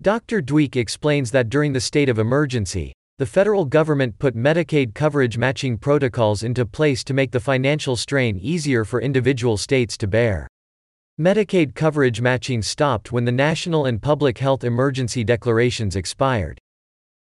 Dr. 0.03 0.39
Dweik 0.39 0.75
explains 0.75 1.31
that 1.31 1.49
during 1.49 1.73
the 1.73 1.81
state 1.81 2.09
of 2.09 2.19
emergency, 2.19 2.93
the 3.17 3.25
federal 3.25 3.65
government 3.65 4.19
put 4.19 4.37
Medicaid 4.37 4.93
coverage 4.93 5.39
matching 5.39 5.79
protocols 5.79 6.43
into 6.43 6.63
place 6.63 7.03
to 7.05 7.15
make 7.15 7.31
the 7.31 7.39
financial 7.39 7.95
strain 7.95 8.37
easier 8.37 8.85
for 8.85 9.01
individual 9.01 9.57
states 9.57 9.97
to 9.97 10.05
bear. 10.05 10.47
Medicaid 11.19 11.75
coverage 11.75 12.21
matching 12.21 12.61
stopped 12.61 13.11
when 13.11 13.25
the 13.25 13.31
national 13.31 13.85
and 13.85 14.01
public 14.01 14.37
health 14.37 14.63
emergency 14.63 15.23
declarations 15.25 15.97
expired. 15.97 16.57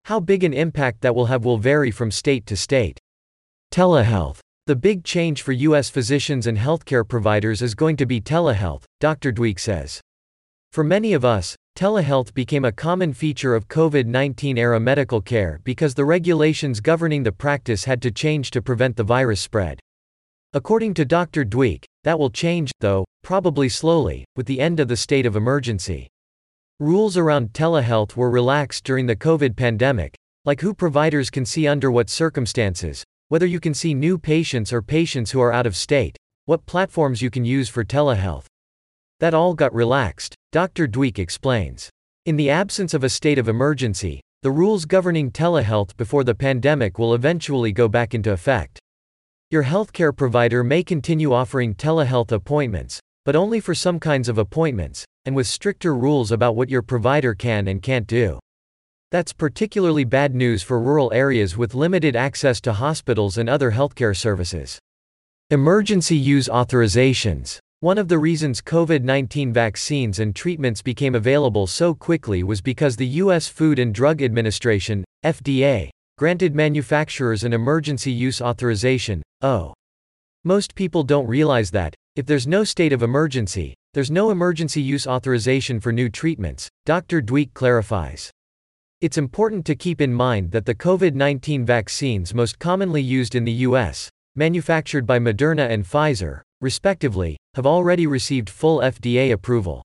How 0.05 0.19
big 0.19 0.43
an 0.43 0.53
impact 0.53 1.01
that 1.01 1.13
will 1.13 1.27
have 1.27 1.45
will 1.45 1.59
vary 1.59 1.91
from 1.91 2.09
state 2.09 2.47
to 2.47 2.55
state. 2.55 2.99
Telehealth. 3.71 4.39
The 4.65 4.75
big 4.75 5.03
change 5.03 5.43
for 5.43 5.51
U.S. 5.51 5.91
physicians 5.91 6.47
and 6.47 6.57
healthcare 6.57 7.07
providers 7.07 7.61
is 7.61 7.75
going 7.75 7.97
to 7.97 8.07
be 8.07 8.19
telehealth, 8.19 8.83
Dr. 8.99 9.31
Dweik 9.31 9.59
says. 9.59 10.01
For 10.71 10.83
many 10.83 11.13
of 11.13 11.23
us, 11.23 11.55
telehealth 11.77 12.33
became 12.33 12.65
a 12.65 12.71
common 12.71 13.13
feature 13.13 13.53
of 13.53 13.67
COVID 13.67 14.07
19 14.07 14.57
era 14.57 14.79
medical 14.79 15.21
care 15.21 15.59
because 15.63 15.93
the 15.93 16.05
regulations 16.05 16.79
governing 16.79 17.21
the 17.21 17.31
practice 17.31 17.83
had 17.83 18.01
to 18.01 18.09
change 18.09 18.49
to 18.51 18.61
prevent 18.63 18.95
the 18.95 19.03
virus 19.03 19.41
spread. 19.41 19.79
According 20.53 20.95
to 20.95 21.05
Dr. 21.05 21.45
Dweik, 21.45 21.85
that 22.05 22.19
will 22.19 22.29
change, 22.29 22.71
though, 22.79 23.03
probably 23.23 23.67
slowly, 23.67 24.23
with 24.35 24.45
the 24.45 24.61
end 24.61 24.79
of 24.79 24.87
the 24.87 24.95
state 24.95 25.25
of 25.25 25.35
emergency. 25.35 26.07
Rules 26.79 27.17
around 27.17 27.51
telehealth 27.51 28.15
were 28.15 28.29
relaxed 28.29 28.83
during 28.83 29.07
the 29.07 29.15
COVID 29.15 29.57
pandemic, 29.57 30.13
like 30.45 30.61
who 30.61 30.73
providers 30.73 31.31
can 31.31 31.45
see 31.45 31.67
under 31.67 31.89
what 31.89 32.09
circumstances, 32.09 33.03
whether 33.29 33.47
you 33.47 33.59
can 33.59 33.73
see 33.73 33.95
new 33.95 34.19
patients 34.19 34.71
or 34.71 34.83
patients 34.83 35.31
who 35.31 35.41
are 35.41 35.51
out 35.51 35.65
of 35.65 35.75
state, 35.75 36.15
what 36.45 36.67
platforms 36.67 37.23
you 37.23 37.31
can 37.31 37.43
use 37.43 37.69
for 37.69 37.83
telehealth. 37.83 38.45
That 39.19 39.33
all 39.33 39.55
got 39.55 39.73
relaxed, 39.73 40.35
Dr. 40.51 40.87
Dweik 40.87 41.17
explains. 41.17 41.89
In 42.27 42.35
the 42.35 42.51
absence 42.51 42.93
of 42.93 43.03
a 43.03 43.09
state 43.09 43.39
of 43.39 43.49
emergency, 43.49 44.21
the 44.43 44.51
rules 44.51 44.85
governing 44.85 45.31
telehealth 45.31 45.97
before 45.97 46.23
the 46.23 46.35
pandemic 46.35 46.99
will 46.99 47.15
eventually 47.15 47.71
go 47.71 47.87
back 47.87 48.13
into 48.13 48.31
effect. 48.31 48.79
Your 49.51 49.63
healthcare 49.63 50.15
provider 50.15 50.63
may 50.63 50.81
continue 50.81 51.31
offering 51.31 51.75
telehealth 51.75 52.31
appointments, 52.31 52.99
but 53.25 53.35
only 53.35 53.59
for 53.59 53.75
some 53.75 53.99
kinds 53.99 54.27
of 54.27 54.39
appointments, 54.39 55.05
and 55.23 55.35
with 55.35 55.45
stricter 55.45 55.95
rules 55.95 56.31
about 56.31 56.55
what 56.55 56.71
your 56.71 56.81
provider 56.81 57.35
can 57.35 57.67
and 57.67 57.79
can't 57.79 58.07
do. 58.07 58.39
That's 59.11 59.33
particularly 59.33 60.03
bad 60.03 60.33
news 60.33 60.63
for 60.63 60.81
rural 60.81 61.13
areas 61.13 61.55
with 61.55 61.75
limited 61.75 62.15
access 62.15 62.59
to 62.61 62.73
hospitals 62.73 63.37
and 63.37 63.47
other 63.47 63.71
healthcare 63.71 64.17
services. 64.17 64.79
Emergency 65.51 66.17
use 66.17 66.47
authorizations. 66.47 67.59
One 67.81 67.99
of 67.99 68.07
the 68.07 68.17
reasons 68.17 68.63
COVID 68.63 69.03
19 69.03 69.53
vaccines 69.53 70.17
and 70.17 70.35
treatments 70.35 70.81
became 70.81 71.13
available 71.13 71.67
so 71.67 71.93
quickly 71.93 72.41
was 72.41 72.61
because 72.61 72.95
the 72.95 73.21
U.S. 73.21 73.47
Food 73.47 73.77
and 73.77 73.93
Drug 73.93 74.23
Administration, 74.23 75.05
FDA, 75.23 75.91
granted 76.17 76.55
manufacturers 76.55 77.43
an 77.43 77.53
emergency 77.53 78.11
use 78.11 78.41
authorization, 78.41 79.21
O. 79.41 79.73
Most 80.43 80.75
people 80.75 81.03
don't 81.03 81.27
realize 81.27 81.71
that, 81.71 81.93
if 82.15 82.25
there's 82.25 82.47
no 82.47 82.63
state 82.63 82.93
of 82.93 83.03
emergency, 83.03 83.73
there's 83.93 84.11
no 84.11 84.29
emergency 84.29 84.81
use 84.81 85.07
authorization 85.07 85.79
for 85.79 85.91
new 85.91 86.09
treatments, 86.09 86.69
Dr. 86.85 87.21
Dweik 87.21 87.53
clarifies. 87.53 88.31
It's 89.01 89.17
important 89.17 89.65
to 89.65 89.75
keep 89.75 90.01
in 90.01 90.13
mind 90.13 90.51
that 90.51 90.65
the 90.65 90.75
COVID 90.75 91.13
19 91.15 91.65
vaccines 91.65 92.33
most 92.33 92.59
commonly 92.59 93.01
used 93.01 93.35
in 93.35 93.43
the 93.43 93.65
US, 93.67 94.09
manufactured 94.35 95.05
by 95.05 95.19
Moderna 95.19 95.69
and 95.69 95.83
Pfizer, 95.83 96.41
respectively, 96.61 97.37
have 97.55 97.65
already 97.65 98.07
received 98.07 98.49
full 98.49 98.79
FDA 98.79 99.31
approval. 99.31 99.83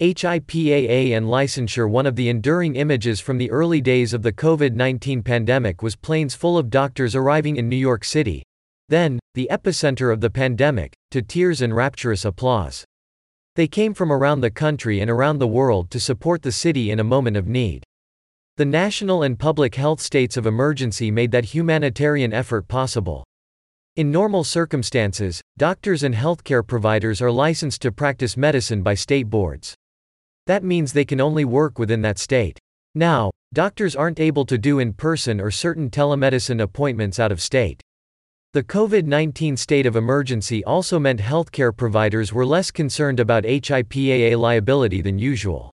HIPAA 0.00 1.16
and 1.16 1.26
licensure 1.26 1.88
One 1.88 2.06
of 2.06 2.16
the 2.16 2.28
enduring 2.28 2.74
images 2.74 3.20
from 3.20 3.38
the 3.38 3.50
early 3.52 3.80
days 3.80 4.12
of 4.12 4.22
the 4.22 4.32
COVID 4.32 4.74
19 4.74 5.22
pandemic 5.22 5.82
was 5.82 5.94
planes 5.94 6.34
full 6.34 6.58
of 6.58 6.70
doctors 6.70 7.14
arriving 7.14 7.56
in 7.56 7.68
New 7.68 7.76
York 7.76 8.04
City. 8.04 8.42
Then, 8.92 9.18
the 9.32 9.48
epicenter 9.50 10.12
of 10.12 10.20
the 10.20 10.28
pandemic, 10.28 10.92
to 11.12 11.22
tears 11.22 11.62
and 11.62 11.74
rapturous 11.74 12.26
applause. 12.26 12.84
They 13.56 13.66
came 13.66 13.94
from 13.94 14.12
around 14.12 14.42
the 14.42 14.50
country 14.50 15.00
and 15.00 15.10
around 15.10 15.38
the 15.38 15.46
world 15.46 15.90
to 15.92 15.98
support 15.98 16.42
the 16.42 16.52
city 16.52 16.90
in 16.90 17.00
a 17.00 17.04
moment 17.14 17.38
of 17.38 17.48
need. 17.48 17.84
The 18.58 18.66
national 18.66 19.22
and 19.22 19.38
public 19.38 19.76
health 19.76 20.02
states 20.02 20.36
of 20.36 20.44
emergency 20.44 21.10
made 21.10 21.30
that 21.30 21.54
humanitarian 21.54 22.34
effort 22.34 22.68
possible. 22.68 23.24
In 23.96 24.10
normal 24.10 24.44
circumstances, 24.44 25.40
doctors 25.56 26.02
and 26.02 26.14
healthcare 26.14 26.66
providers 26.66 27.22
are 27.22 27.32
licensed 27.32 27.80
to 27.80 27.92
practice 27.92 28.36
medicine 28.36 28.82
by 28.82 28.92
state 28.92 29.30
boards. 29.30 29.74
That 30.46 30.64
means 30.64 30.92
they 30.92 31.06
can 31.06 31.18
only 31.18 31.46
work 31.46 31.78
within 31.78 32.02
that 32.02 32.18
state. 32.18 32.58
Now, 32.94 33.30
doctors 33.54 33.96
aren't 33.96 34.20
able 34.20 34.44
to 34.44 34.58
do 34.58 34.80
in 34.80 34.92
person 34.92 35.40
or 35.40 35.50
certain 35.50 35.88
telemedicine 35.88 36.60
appointments 36.60 37.18
out 37.18 37.32
of 37.32 37.40
state. 37.40 37.82
The 38.54 38.62
COVID 38.62 39.06
19 39.06 39.56
state 39.56 39.86
of 39.86 39.96
emergency 39.96 40.62
also 40.64 40.98
meant 40.98 41.20
healthcare 41.20 41.74
providers 41.74 42.34
were 42.34 42.44
less 42.44 42.70
concerned 42.70 43.18
about 43.18 43.44
HIPAA 43.44 44.38
liability 44.38 45.00
than 45.00 45.18
usual. 45.18 45.70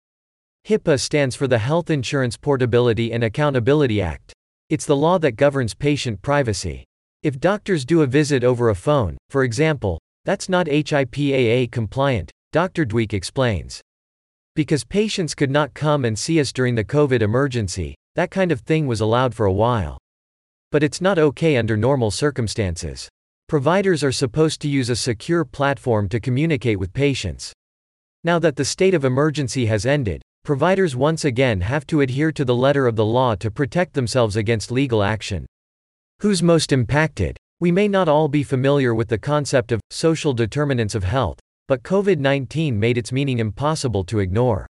HIPAA 0.67 0.99
stands 0.99 1.37
for 1.37 1.47
the 1.47 1.59
Health 1.59 1.89
Insurance 1.89 2.37
Portability 2.37 3.13
and 3.13 3.23
Accountability 3.23 4.03
Act. 4.03 4.33
It's 4.71 4.87
the 4.87 4.97
law 4.97 5.19
that 5.21 5.37
governs 5.37 5.73
patient 5.73 6.21
privacy. 6.21 6.83
If 7.23 7.39
doctors 7.39 7.85
do 7.85 8.03
a 8.03 8.09
visit 8.09 8.43
over 8.43 8.71
a 8.71 8.75
phone, 8.75 9.19
for 9.31 9.45
example, 9.45 10.01
that's 10.25 10.49
not 10.49 10.67
HIPAA 10.67 11.71
compliant, 11.71 12.33
Dr. 12.51 12.85
Dweik 12.85 13.13
explains. 13.13 13.81
Because 14.57 14.83
patients 14.83 15.37
could 15.37 15.51
not 15.53 15.75
come 15.75 16.05
and 16.05 16.19
see 16.19 16.41
us 16.41 16.53
during 16.53 16.75
the 16.75 16.83
COVID 16.83 17.23
emergency, 17.23 17.95
that 18.17 18.33
kind 18.33 18.51
of 18.51 18.63
thing 18.63 18.89
was 18.89 19.01
allowed 19.01 19.33
for 19.33 19.47
a 19.47 19.53
while. 19.53 19.97
But 20.75 20.83
it's 20.83 21.01
not 21.01 21.21
okay 21.21 21.57
under 21.57 21.77
normal 21.77 22.11
circumstances. 22.11 23.09
Providers 23.47 24.03
are 24.03 24.11
supposed 24.11 24.61
to 24.63 24.69
use 24.69 24.91
a 24.91 24.97
secure 24.97 25.45
platform 25.45 26.09
to 26.09 26.19
communicate 26.19 26.81
with 26.81 26.93
patients. 26.93 27.53
Now 28.25 28.41
that 28.41 28.57
the 28.57 28.65
state 28.65 28.93
of 28.93 29.05
emergency 29.05 29.67
has 29.67 29.87
ended, 29.87 30.21
providers 30.43 30.97
once 30.97 31.25
again 31.25 31.61
have 31.61 31.87
to 31.87 32.01
adhere 32.01 32.33
to 32.33 32.45
the 32.45 32.57
letter 32.57 32.89
of 32.89 32.97
the 32.97 33.05
law 33.05 33.37
to 33.37 33.53
protect 33.53 33.95
themselves 33.95 34.35
against 34.35 34.73
legal 34.73 35.05
action. 35.05 35.47
Who's 36.19 36.43
most 36.43 36.73
impacted? 36.73 37.37
We 37.61 37.71
may 37.71 37.87
not 37.87 38.09
all 38.09 38.27
be 38.27 38.43
familiar 38.43 38.97
with 38.97 39.07
the 39.07 39.17
concept 39.17 39.71
of 39.71 39.81
social 39.91 40.33
determinants 40.33 40.97
of 40.97 41.05
health, 41.05 41.39
but 41.69 41.85
COVID 41.85 42.19
19 42.19 42.77
made 42.77 42.99
its 42.99 43.13
meaning 43.13 43.39
impossible 43.39 44.03
to 44.07 44.19
ignore. 44.19 44.67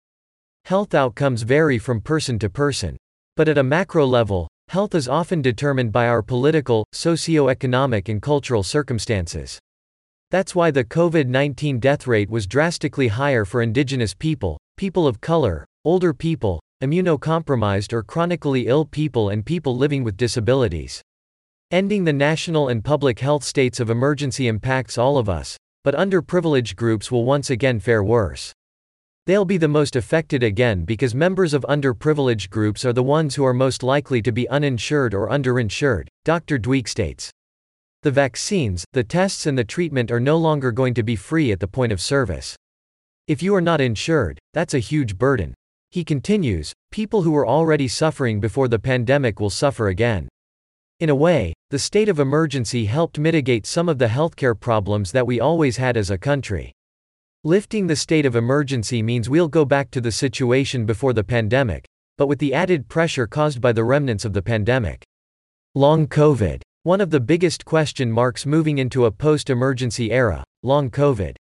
Health 0.65 0.95
outcomes 0.95 1.43
vary 1.43 1.77
from 1.77 2.01
person 2.01 2.39
to 2.39 2.49
person. 2.49 2.97
But 3.35 3.49
at 3.49 3.59
a 3.59 3.65
macro 3.65 4.07
level, 4.07 4.47
health 4.69 4.95
is 4.95 5.09
often 5.09 5.43
determined 5.43 5.91
by 5.91 6.07
our 6.07 6.23
political, 6.23 6.85
socio-economic, 6.93 8.09
and 8.09 8.23
cultural 8.23 8.63
circumstances. 8.63 9.59
That's 10.31 10.55
why 10.55 10.71
the 10.71 10.85
COVID 10.85 11.27
19 11.27 11.81
death 11.81 12.07
rate 12.07 12.29
was 12.29 12.47
drastically 12.47 13.09
higher 13.09 13.47
for 13.47 13.63
indigenous 13.63 14.13
people, 14.13 14.59
people 14.77 15.07
of 15.07 15.23
color, 15.23 15.65
older 15.85 16.13
people, 16.13 16.61
immunocompromised 16.83 17.95
or 17.95 18.03
chronically 18.03 18.67
ill 18.67 18.85
people, 18.85 19.31
and 19.31 19.45
people 19.45 19.77
living 19.77 20.05
with 20.05 20.19
disabilities. 20.19 21.01
Ending 21.71 22.05
the 22.05 22.13
national 22.13 22.69
and 22.69 22.85
public 22.85 23.21
health 23.21 23.45
states 23.45 23.81
of 23.81 23.89
emergency 23.89 24.49
impacts 24.49 24.99
all 24.99 25.17
of 25.17 25.29
us, 25.29 25.57
but 25.83 25.95
underprivileged 25.95 26.77
groups 26.77 27.11
will 27.11 27.25
once 27.25 27.49
again 27.49 27.81
fare 27.81 28.05
worse. 28.05 28.53
They'll 29.29 29.45
be 29.45 29.59
the 29.59 29.69
most 29.69 29.95
affected 29.95 30.43
again 30.43 30.87
because 30.87 31.15
members 31.15 31.53
of 31.53 31.67
underprivileged 31.69 32.49
groups 32.49 32.87
are 32.87 32.95
the 32.95 33.03
ones 33.03 33.35
who 33.35 33.45
are 33.45 33.53
most 33.53 33.83
likely 33.83 34.23
to 34.23 34.33
be 34.33 34.49
uninsured 34.49 35.13
or 35.13 35.29
underinsured, 35.29 36.09
Dr. 36.25 36.59
Dweik 36.59 36.89
states. 36.89 37.31
The 38.01 38.11
vaccines, 38.11 38.87
the 38.95 39.05
tests, 39.05 39.45
and 39.45 39.59
the 39.59 39.65
treatment 39.65 40.11
are 40.11 40.19
no 40.19 40.39
longer 40.39 40.73
going 40.73 40.95
to 40.95 41.03
be 41.03 41.15
free 41.15 41.53
at 41.53 41.61
the 41.61 41.69
point 41.69 41.93
of 41.93 42.01
service. 42.01 42.57
If 43.27 43.43
you 43.43 43.55
are 43.55 43.61
not 43.61 43.83
insured, 43.83 44.39
that's 44.55 44.73
a 44.73 44.79
huge 44.79 45.19
burden. 45.19 45.53
He 45.91 46.05
continues, 46.05 46.73
people 46.91 47.21
who 47.21 47.33
were 47.33 47.47
already 47.47 47.87
suffering 47.87 48.41
before 48.41 48.69
the 48.69 48.79
pandemic 48.79 49.41
will 49.41 49.51
suffer 49.51 49.89
again. 49.89 50.31
In 51.01 51.11
a 51.11 51.15
way, 51.15 51.53
the 51.69 51.79
state 51.79 52.09
of 52.09 52.19
emergency 52.19 52.87
helped 52.87 53.19
mitigate 53.19 53.67
some 53.67 53.91
of 53.91 53.99
the 53.99 54.07
healthcare 54.07 54.59
problems 54.59 55.13
that 55.13 55.27
we 55.27 55.39
always 55.39 55.77
had 55.77 55.99
as 55.99 56.09
a 56.09 56.17
country. 56.17 56.73
Lifting 57.45 57.87
the 57.87 57.95
state 57.95 58.27
of 58.27 58.35
emergency 58.35 59.01
means 59.01 59.31
we'll 59.31 59.47
go 59.47 59.65
back 59.65 59.93
to 59.93 60.01
the 60.01 60.11
situation 60.11 60.85
before 60.85 61.13
the 61.13 61.23
pandemic, 61.23 61.87
but 62.17 62.27
with 62.27 62.41
the 62.41 62.53
added 62.53 62.89
pressure 62.89 63.29
caused 63.29 63.61
by 63.61 63.71
the 63.71 63.85
remnants 63.85 64.25
of 64.25 64.33
the 64.33 64.43
pandemic. 64.43 65.05
Long 65.77 66.09
COVID. 66.09 66.63
One 66.83 67.01
of 67.01 67.11
the 67.11 67.21
biggest 67.21 67.65
question 67.65 68.11
marks 68.11 68.45
moving 68.45 68.79
into 68.79 69.05
a 69.05 69.13
post 69.13 69.51
emergency 69.51 70.11
era 70.11 70.43
long 70.65 70.91
COVID. 70.91 71.37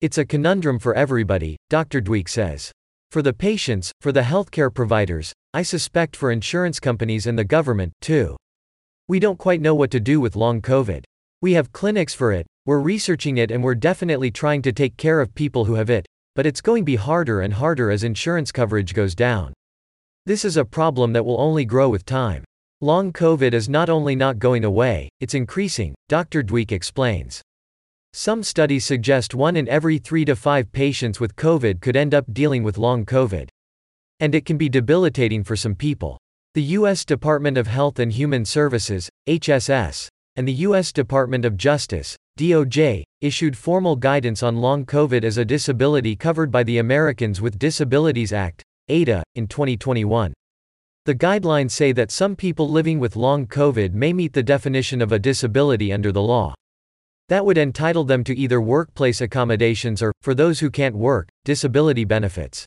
It's 0.00 0.18
a 0.18 0.24
conundrum 0.24 0.80
for 0.80 0.94
everybody, 0.94 1.56
Dr. 1.68 2.00
Dweik 2.00 2.28
says. 2.28 2.72
For 3.12 3.22
the 3.22 3.32
patients, 3.32 3.92
for 4.00 4.10
the 4.10 4.22
healthcare 4.22 4.74
providers, 4.74 5.32
I 5.54 5.62
suspect 5.62 6.16
for 6.16 6.32
insurance 6.32 6.80
companies 6.80 7.28
and 7.28 7.38
the 7.38 7.44
government, 7.44 7.92
too. 8.00 8.36
We 9.06 9.20
don't 9.20 9.38
quite 9.38 9.60
know 9.60 9.76
what 9.76 9.92
to 9.92 10.00
do 10.00 10.18
with 10.20 10.34
long 10.34 10.60
COVID. 10.60 11.04
We 11.42 11.54
have 11.54 11.72
clinics 11.72 12.12
for 12.12 12.32
it, 12.32 12.46
we're 12.66 12.80
researching 12.80 13.38
it, 13.38 13.50
and 13.50 13.64
we're 13.64 13.74
definitely 13.74 14.30
trying 14.30 14.60
to 14.62 14.72
take 14.72 14.98
care 14.98 15.22
of 15.22 15.34
people 15.34 15.64
who 15.64 15.74
have 15.74 15.88
it, 15.88 16.04
but 16.36 16.44
it's 16.44 16.60
going 16.60 16.82
to 16.82 16.92
be 16.92 16.96
harder 16.96 17.40
and 17.40 17.54
harder 17.54 17.90
as 17.90 18.04
insurance 18.04 18.52
coverage 18.52 18.92
goes 18.92 19.14
down. 19.14 19.54
This 20.26 20.44
is 20.44 20.58
a 20.58 20.66
problem 20.66 21.14
that 21.14 21.24
will 21.24 21.40
only 21.40 21.64
grow 21.64 21.88
with 21.88 22.04
time. 22.04 22.44
Long 22.82 23.10
COVID 23.10 23.54
is 23.54 23.70
not 23.70 23.88
only 23.88 24.14
not 24.14 24.38
going 24.38 24.64
away, 24.64 25.08
it's 25.20 25.32
increasing, 25.32 25.94
Dr. 26.10 26.42
Dweik 26.42 26.72
explains. 26.72 27.40
Some 28.12 28.42
studies 28.42 28.84
suggest 28.84 29.34
one 29.34 29.56
in 29.56 29.66
every 29.66 29.96
three 29.96 30.26
to 30.26 30.36
five 30.36 30.70
patients 30.72 31.20
with 31.20 31.36
COVID 31.36 31.80
could 31.80 31.96
end 31.96 32.12
up 32.12 32.26
dealing 32.34 32.62
with 32.62 32.76
long 32.76 33.06
COVID. 33.06 33.48
And 34.18 34.34
it 34.34 34.44
can 34.44 34.58
be 34.58 34.68
debilitating 34.68 35.44
for 35.44 35.56
some 35.56 35.74
people. 35.74 36.18
The 36.52 36.74
U.S. 36.78 37.06
Department 37.06 37.56
of 37.56 37.66
Health 37.66 37.98
and 37.98 38.12
Human 38.12 38.44
Services, 38.44 39.08
HSS, 39.26 40.08
and 40.36 40.46
the 40.46 40.62
U.S. 40.68 40.92
Department 40.92 41.44
of 41.44 41.56
Justice, 41.56 42.16
DOJ, 42.38 43.04
issued 43.20 43.56
formal 43.56 43.96
guidance 43.96 44.42
on 44.42 44.56
long 44.56 44.86
COVID 44.86 45.24
as 45.24 45.38
a 45.38 45.44
disability 45.44 46.16
covered 46.16 46.50
by 46.50 46.62
the 46.62 46.78
Americans 46.78 47.40
with 47.40 47.58
Disabilities 47.58 48.32
Act, 48.32 48.62
ADA, 48.88 49.22
in 49.34 49.46
2021. 49.46 50.32
The 51.06 51.14
guidelines 51.14 51.70
say 51.70 51.92
that 51.92 52.10
some 52.10 52.36
people 52.36 52.68
living 52.68 52.98
with 52.98 53.16
long 53.16 53.46
COVID 53.46 53.92
may 53.92 54.12
meet 54.12 54.32
the 54.32 54.42
definition 54.42 55.00
of 55.00 55.12
a 55.12 55.18
disability 55.18 55.92
under 55.92 56.12
the 56.12 56.22
law. 56.22 56.54
That 57.28 57.44
would 57.44 57.58
entitle 57.58 58.04
them 58.04 58.24
to 58.24 58.36
either 58.36 58.60
workplace 58.60 59.20
accommodations 59.20 60.02
or, 60.02 60.12
for 60.20 60.34
those 60.34 60.60
who 60.60 60.70
can't 60.70 60.96
work, 60.96 61.28
disability 61.44 62.04
benefits. 62.04 62.66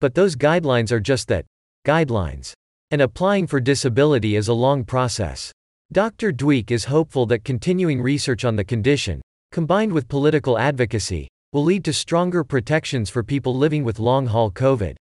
But 0.00 0.14
those 0.14 0.34
guidelines 0.34 0.90
are 0.90 1.00
just 1.00 1.28
that 1.28 1.44
guidelines 1.86 2.52
and 2.90 3.00
applying 3.00 3.46
for 3.46 3.60
disability 3.60 4.36
is 4.36 4.48
a 4.48 4.54
long 4.54 4.84
process. 4.84 5.52
Dr. 5.92 6.32
Dweik 6.32 6.70
is 6.70 6.86
hopeful 6.86 7.26
that 7.26 7.44
continuing 7.44 8.00
research 8.00 8.46
on 8.46 8.56
the 8.56 8.64
condition, 8.64 9.20
combined 9.50 9.92
with 9.92 10.08
political 10.08 10.58
advocacy, 10.58 11.28
will 11.52 11.64
lead 11.64 11.84
to 11.84 11.92
stronger 11.92 12.42
protections 12.42 13.10
for 13.10 13.22
people 13.22 13.54
living 13.54 13.84
with 13.84 13.98
long 13.98 14.26
haul 14.26 14.50
COVID. 14.50 14.96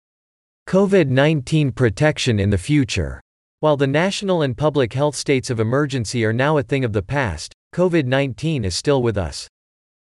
COVID 0.68 1.08
19 1.08 1.72
protection 1.72 2.38
in 2.38 2.50
the 2.50 2.58
future. 2.58 3.20
While 3.58 3.76
the 3.76 3.88
national 3.88 4.42
and 4.42 4.56
public 4.56 4.92
health 4.92 5.16
states 5.16 5.50
of 5.50 5.58
emergency 5.58 6.24
are 6.24 6.32
now 6.32 6.58
a 6.58 6.62
thing 6.62 6.84
of 6.84 6.92
the 6.92 7.02
past, 7.02 7.52
COVID 7.74 8.04
19 8.04 8.64
is 8.64 8.76
still 8.76 9.02
with 9.02 9.18
us. 9.18 9.48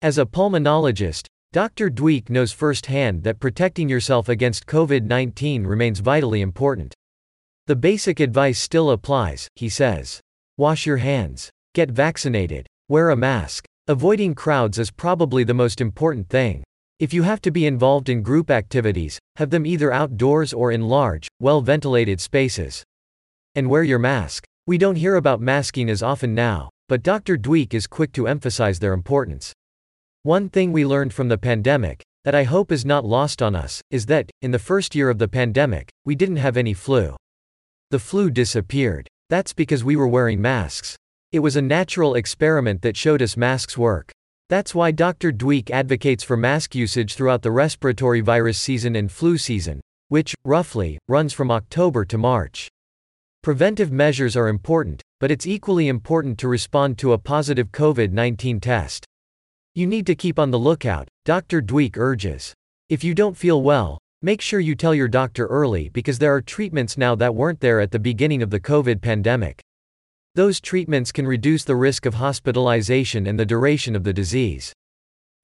As 0.02 0.18
a 0.18 0.26
pulmonologist, 0.26 1.24
Dr. 1.50 1.88
Dweik 1.88 2.28
knows 2.28 2.52
firsthand 2.52 3.22
that 3.22 3.40
protecting 3.40 3.88
yourself 3.88 4.28
against 4.28 4.66
COVID 4.66 5.04
19 5.04 5.66
remains 5.66 6.00
vitally 6.00 6.42
important. 6.42 6.92
The 7.68 7.76
basic 7.76 8.20
advice 8.20 8.59
still 8.59 8.90
applies, 8.90 9.48
he 9.54 9.70
says. 9.70 10.20
Wash 10.59 10.87
your 10.87 10.97
hands. 10.97 11.51
Get 11.73 11.88
vaccinated. 11.88 12.66
Wear 12.88 13.11
a 13.11 13.16
mask. 13.16 13.64
Avoiding 13.87 14.35
crowds 14.35 14.77
is 14.77 14.90
probably 14.90 15.44
the 15.44 15.55
most 15.55 15.81
important 15.81 16.29
thing. 16.29 16.64
If 16.99 17.14
you 17.14 17.23
have 17.23 17.40
to 17.42 17.53
be 17.53 17.64
involved 17.64 18.09
in 18.09 18.23
group 18.25 18.51
activities, 18.51 19.21
have 19.37 19.51
them 19.51 19.64
either 19.64 19.92
outdoors 19.92 20.53
or 20.53 20.73
in 20.73 20.88
large, 20.88 21.29
well 21.38 21.61
ventilated 21.61 22.21
spaces. 22.21 22.83
And 23.55 23.71
wear 23.71 23.85
your 23.85 24.01
mask. 24.01 24.42
We 24.66 24.79
don't 24.79 24.97
hear 24.97 25.14
about 25.14 25.40
masking 25.40 25.88
as 25.88 26.03
often 26.03 26.35
now, 26.35 26.71
but 26.88 27.05
Dr. 27.05 27.37
Dweik 27.37 27.73
is 27.73 27.87
quick 27.87 28.11
to 28.14 28.27
emphasize 28.27 28.81
their 28.81 28.94
importance. 28.94 29.53
One 30.25 30.49
thing 30.49 30.73
we 30.73 30.85
learned 30.85 31.14
from 31.14 31.29
the 31.29 31.38
pandemic 31.38 32.03
that 32.25 32.35
I 32.35 32.42
hope 32.42 32.73
is 32.73 32.85
not 32.85 33.05
lost 33.05 33.42
on 33.42 33.55
us 33.55 33.81
is 33.92 34.07
that, 34.07 34.29
in 34.42 34.51
the 34.51 34.59
first 34.59 34.97
year 34.97 35.09
of 35.09 35.18
the 35.18 35.29
pandemic, 35.29 35.88
we 36.05 36.16
didn't 36.16 36.38
have 36.38 36.57
any 36.57 36.75
flu. 36.75 37.14
The 37.92 38.01
flu 38.01 38.29
disappeared. 38.29 39.07
That's 39.31 39.53
because 39.53 39.85
we 39.85 39.95
were 39.95 40.09
wearing 40.09 40.41
masks. 40.41 40.97
It 41.33 41.41
was 41.41 41.57
a 41.57 41.62
natural 41.62 42.14
experiment 42.14 42.81
that 42.81 42.97
showed 42.97 43.21
us 43.21 43.37
masks 43.37 43.77
work. 43.77 44.11
That's 44.49 44.75
why 44.75 44.93
Dr. 44.93 45.31
Dweik 45.31 45.71
advocates 45.71 46.25
for 46.25 46.38
mask 46.38 46.75
usage 46.75 47.14
throughout 47.14 47.43
the 47.43 47.51
respiratory 47.51 48.23
virus 48.23 48.59
season 48.59 48.97
and 48.97 49.12
flu 49.12 49.37
season, 49.37 49.81
which, 50.09 50.35
roughly, 50.47 50.99
runs 51.09 51.35
from 51.35 51.51
October 51.51 52.07
to 52.07 52.17
March. 52.17 52.69
Preventive 53.43 53.93
measures 53.93 54.35
are 54.35 54.49
important, 54.49 55.03
but 55.21 55.31
it's 55.31 55.47
equally 55.47 55.88
important 55.88 56.38
to 56.38 56.49
respond 56.49 56.97
to 56.99 57.12
a 57.12 57.19
positive 57.19 57.71
COVID 57.71 58.11
19 58.11 58.61
test. 58.61 59.05
You 59.75 59.87
need 59.87 60.07
to 60.07 60.14
keep 60.14 60.38
on 60.38 60.51
the 60.51 60.59
lookout, 60.59 61.07
Dr. 61.27 61.61
Dweik 61.61 61.99
urges. 61.99 62.55
If 62.88 63.05
you 63.05 63.14
don't 63.14 63.37
feel 63.37 63.61
well, 63.62 63.99
make 64.22 64.40
sure 64.40 64.59
you 64.59 64.74
tell 64.74 64.94
your 64.94 65.07
doctor 65.07 65.46
early 65.46 65.88
because 65.90 66.18
there 66.18 66.35
are 66.35 66.40
treatments 66.40 66.98
now 66.98 67.14
that 67.14 67.35
weren't 67.35 67.61
there 67.61 67.81
at 67.81 67.92
the 67.92 67.98
beginning 67.98 68.42
of 68.42 68.50
the 68.50 68.59
COVID 68.59 69.00
pandemic. 69.00 69.61
Those 70.35 70.61
treatments 70.61 71.12
can 71.12 71.26
reduce 71.26 71.64
the 71.64 71.76
risk 71.76 72.04
of 72.04 72.14
hospitalization 72.14 73.26
and 73.26 73.38
the 73.38 73.46
duration 73.46 73.94
of 73.94 74.04
the 74.04 74.12
disease. 74.12 74.72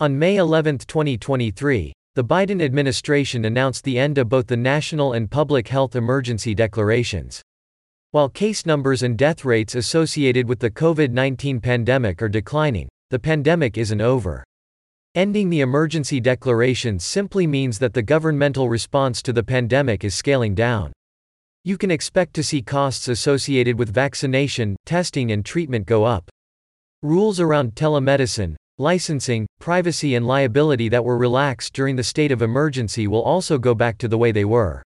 On 0.00 0.18
May 0.18 0.36
11, 0.36 0.78
2023, 0.78 1.92
the 2.16 2.24
Biden 2.24 2.62
administration 2.62 3.44
announced 3.44 3.84
the 3.84 3.98
end 3.98 4.18
of 4.18 4.28
both 4.28 4.48
the 4.48 4.56
national 4.56 5.12
and 5.12 5.30
public 5.30 5.68
health 5.68 5.94
emergency 5.94 6.54
declarations. 6.54 7.42
While 8.10 8.28
case 8.28 8.66
numbers 8.66 9.02
and 9.02 9.18
death 9.18 9.44
rates 9.44 9.74
associated 9.74 10.48
with 10.48 10.60
the 10.60 10.70
COVID 10.70 11.10
19 11.10 11.60
pandemic 11.60 12.22
are 12.22 12.28
declining, 12.28 12.88
the 13.10 13.18
pandemic 13.18 13.78
isn't 13.78 14.00
over. 14.00 14.44
Ending 15.16 15.48
the 15.48 15.60
emergency 15.60 16.18
declaration 16.18 16.98
simply 16.98 17.46
means 17.46 17.78
that 17.78 17.94
the 17.94 18.02
governmental 18.02 18.68
response 18.68 19.22
to 19.22 19.32
the 19.32 19.44
pandemic 19.44 20.02
is 20.02 20.12
scaling 20.12 20.56
down. 20.56 20.92
You 21.62 21.78
can 21.78 21.92
expect 21.92 22.34
to 22.34 22.42
see 22.42 22.62
costs 22.62 23.06
associated 23.06 23.78
with 23.78 23.94
vaccination, 23.94 24.74
testing, 24.84 25.30
and 25.30 25.44
treatment 25.44 25.86
go 25.86 26.02
up. 26.02 26.28
Rules 27.04 27.38
around 27.38 27.76
telemedicine, 27.76 28.56
licensing, 28.78 29.46
privacy, 29.60 30.16
and 30.16 30.26
liability 30.26 30.88
that 30.88 31.04
were 31.04 31.16
relaxed 31.16 31.74
during 31.74 31.94
the 31.94 32.02
state 32.02 32.32
of 32.32 32.42
emergency 32.42 33.06
will 33.06 33.22
also 33.22 33.56
go 33.56 33.72
back 33.72 33.98
to 33.98 34.08
the 34.08 34.18
way 34.18 34.32
they 34.32 34.44
were. 34.44 34.82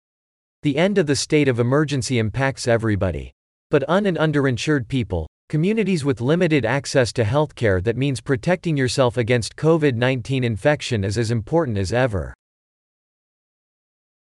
The 0.63 0.77
end 0.77 0.99
of 0.99 1.09
the 1.09 1.17
state 1.17 1.49
of 1.49 1.59
emergency 1.59 2.21
impacts 2.21 2.69
everybody. 2.69 3.33
But 3.73 3.83
un 3.89 4.07
and 4.07 4.17
underinsured 4.17 4.87
people, 4.87 5.27
communities 5.53 6.03
with 6.03 6.23
limited 6.23 6.65
access 6.65 7.13
to 7.13 7.25
healthcare 7.25 7.85
that 7.85 7.95
means 7.95 8.23
protecting 8.23 8.75
yourself 8.75 9.19
against 9.19 9.55
COVID 9.55 9.95
19 9.95 10.45
infection 10.45 11.05
is 11.05 11.19
as 11.19 11.31
important 11.31 11.77
as 11.77 11.93
ever. 11.93 12.33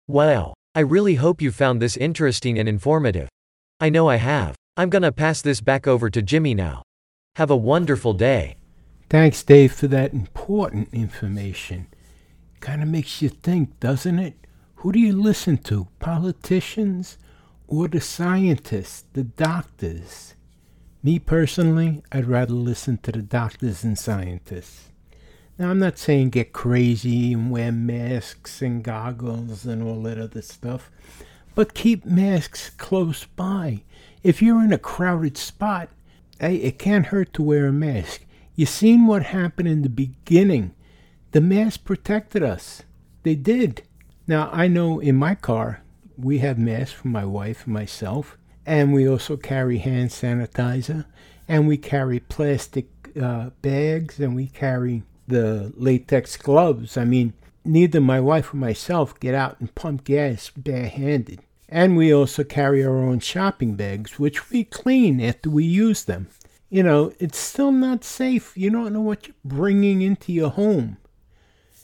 Wow. 0.08 0.52
I 0.74 0.80
really 0.80 1.14
hope 1.14 1.40
you 1.40 1.52
found 1.52 1.80
this 1.80 1.96
interesting 1.96 2.58
and 2.58 2.68
informative. 2.68 3.28
I 3.78 3.88
know 3.88 4.08
I 4.08 4.16
have. 4.16 4.56
I'm 4.76 4.90
gonna 4.90 5.12
pass 5.12 5.40
this 5.40 5.60
back 5.60 5.86
over 5.86 6.10
to 6.10 6.22
Jimmy 6.22 6.54
now. 6.54 6.82
Have 7.36 7.52
a 7.52 7.56
wonderful 7.72 8.14
day. 8.14 8.56
Thanks, 9.08 9.44
Dave, 9.44 9.72
for 9.72 9.86
that 9.86 10.12
important 10.12 10.88
information. 10.92 11.86
Kind 12.58 12.82
of 12.82 12.88
makes 12.88 13.22
you 13.22 13.28
think, 13.28 13.78
doesn't 13.78 14.18
it? 14.18 14.34
Who 14.74 14.90
do 14.90 14.98
you 14.98 15.12
listen 15.12 15.58
to? 15.58 15.86
Politicians 16.00 17.16
or 17.68 17.86
the 17.86 18.00
scientists, 18.00 19.04
the 19.12 19.22
doctors? 19.22 20.34
Me 21.04 21.18
personally, 21.18 22.00
I'd 22.12 22.26
rather 22.26 22.54
listen 22.54 22.96
to 22.98 23.10
the 23.10 23.22
doctors 23.22 23.82
and 23.82 23.98
scientists. 23.98 24.90
Now, 25.58 25.70
I'm 25.70 25.80
not 25.80 25.98
saying 25.98 26.30
get 26.30 26.52
crazy 26.52 27.32
and 27.32 27.50
wear 27.50 27.72
masks 27.72 28.62
and 28.62 28.84
goggles 28.84 29.66
and 29.66 29.82
all 29.82 30.00
that 30.02 30.18
other 30.18 30.42
stuff, 30.42 30.92
but 31.56 31.74
keep 31.74 32.04
masks 32.04 32.70
close 32.70 33.24
by. 33.24 33.82
If 34.22 34.40
you're 34.40 34.62
in 34.62 34.72
a 34.72 34.78
crowded 34.78 35.36
spot, 35.36 35.88
hey, 36.38 36.54
it 36.56 36.78
can't 36.78 37.06
hurt 37.06 37.32
to 37.34 37.42
wear 37.42 37.66
a 37.66 37.72
mask. 37.72 38.24
You 38.54 38.66
seen 38.66 39.08
what 39.08 39.24
happened 39.24 39.66
in 39.66 39.82
the 39.82 39.88
beginning. 39.88 40.72
The 41.32 41.40
mask 41.40 41.84
protected 41.84 42.44
us. 42.44 42.84
They 43.24 43.34
did. 43.34 43.82
Now, 44.28 44.50
I 44.52 44.68
know 44.68 45.00
in 45.00 45.16
my 45.16 45.34
car, 45.34 45.82
we 46.16 46.38
have 46.38 46.58
masks 46.58 46.92
for 46.92 47.08
my 47.08 47.24
wife 47.24 47.64
and 47.64 47.74
myself, 47.74 48.38
and 48.66 48.92
we 48.92 49.08
also 49.08 49.36
carry 49.36 49.78
hand 49.78 50.10
sanitizer, 50.10 51.04
and 51.48 51.66
we 51.66 51.76
carry 51.76 52.20
plastic 52.20 52.86
uh, 53.20 53.50
bags, 53.60 54.20
and 54.20 54.34
we 54.34 54.46
carry 54.46 55.02
the 55.26 55.72
latex 55.76 56.36
gloves. 56.36 56.96
I 56.96 57.04
mean, 57.04 57.32
neither 57.64 58.00
my 58.00 58.20
wife 58.20 58.52
or 58.52 58.56
myself 58.58 59.18
get 59.20 59.34
out 59.34 59.60
and 59.60 59.74
pump 59.74 60.04
gas 60.04 60.50
barehanded. 60.50 61.40
And 61.68 61.96
we 61.96 62.12
also 62.12 62.44
carry 62.44 62.84
our 62.84 62.98
own 62.98 63.20
shopping 63.20 63.76
bags, 63.76 64.18
which 64.18 64.50
we 64.50 64.64
clean 64.64 65.20
after 65.20 65.48
we 65.48 65.64
use 65.64 66.04
them. 66.04 66.28
You 66.68 66.82
know, 66.82 67.12
it's 67.18 67.38
still 67.38 67.72
not 67.72 68.04
safe. 68.04 68.56
You 68.56 68.70
don't 68.70 68.92
know 68.92 69.00
what 69.00 69.26
you're 69.26 69.36
bringing 69.44 70.02
into 70.02 70.32
your 70.32 70.50
home. 70.50 70.98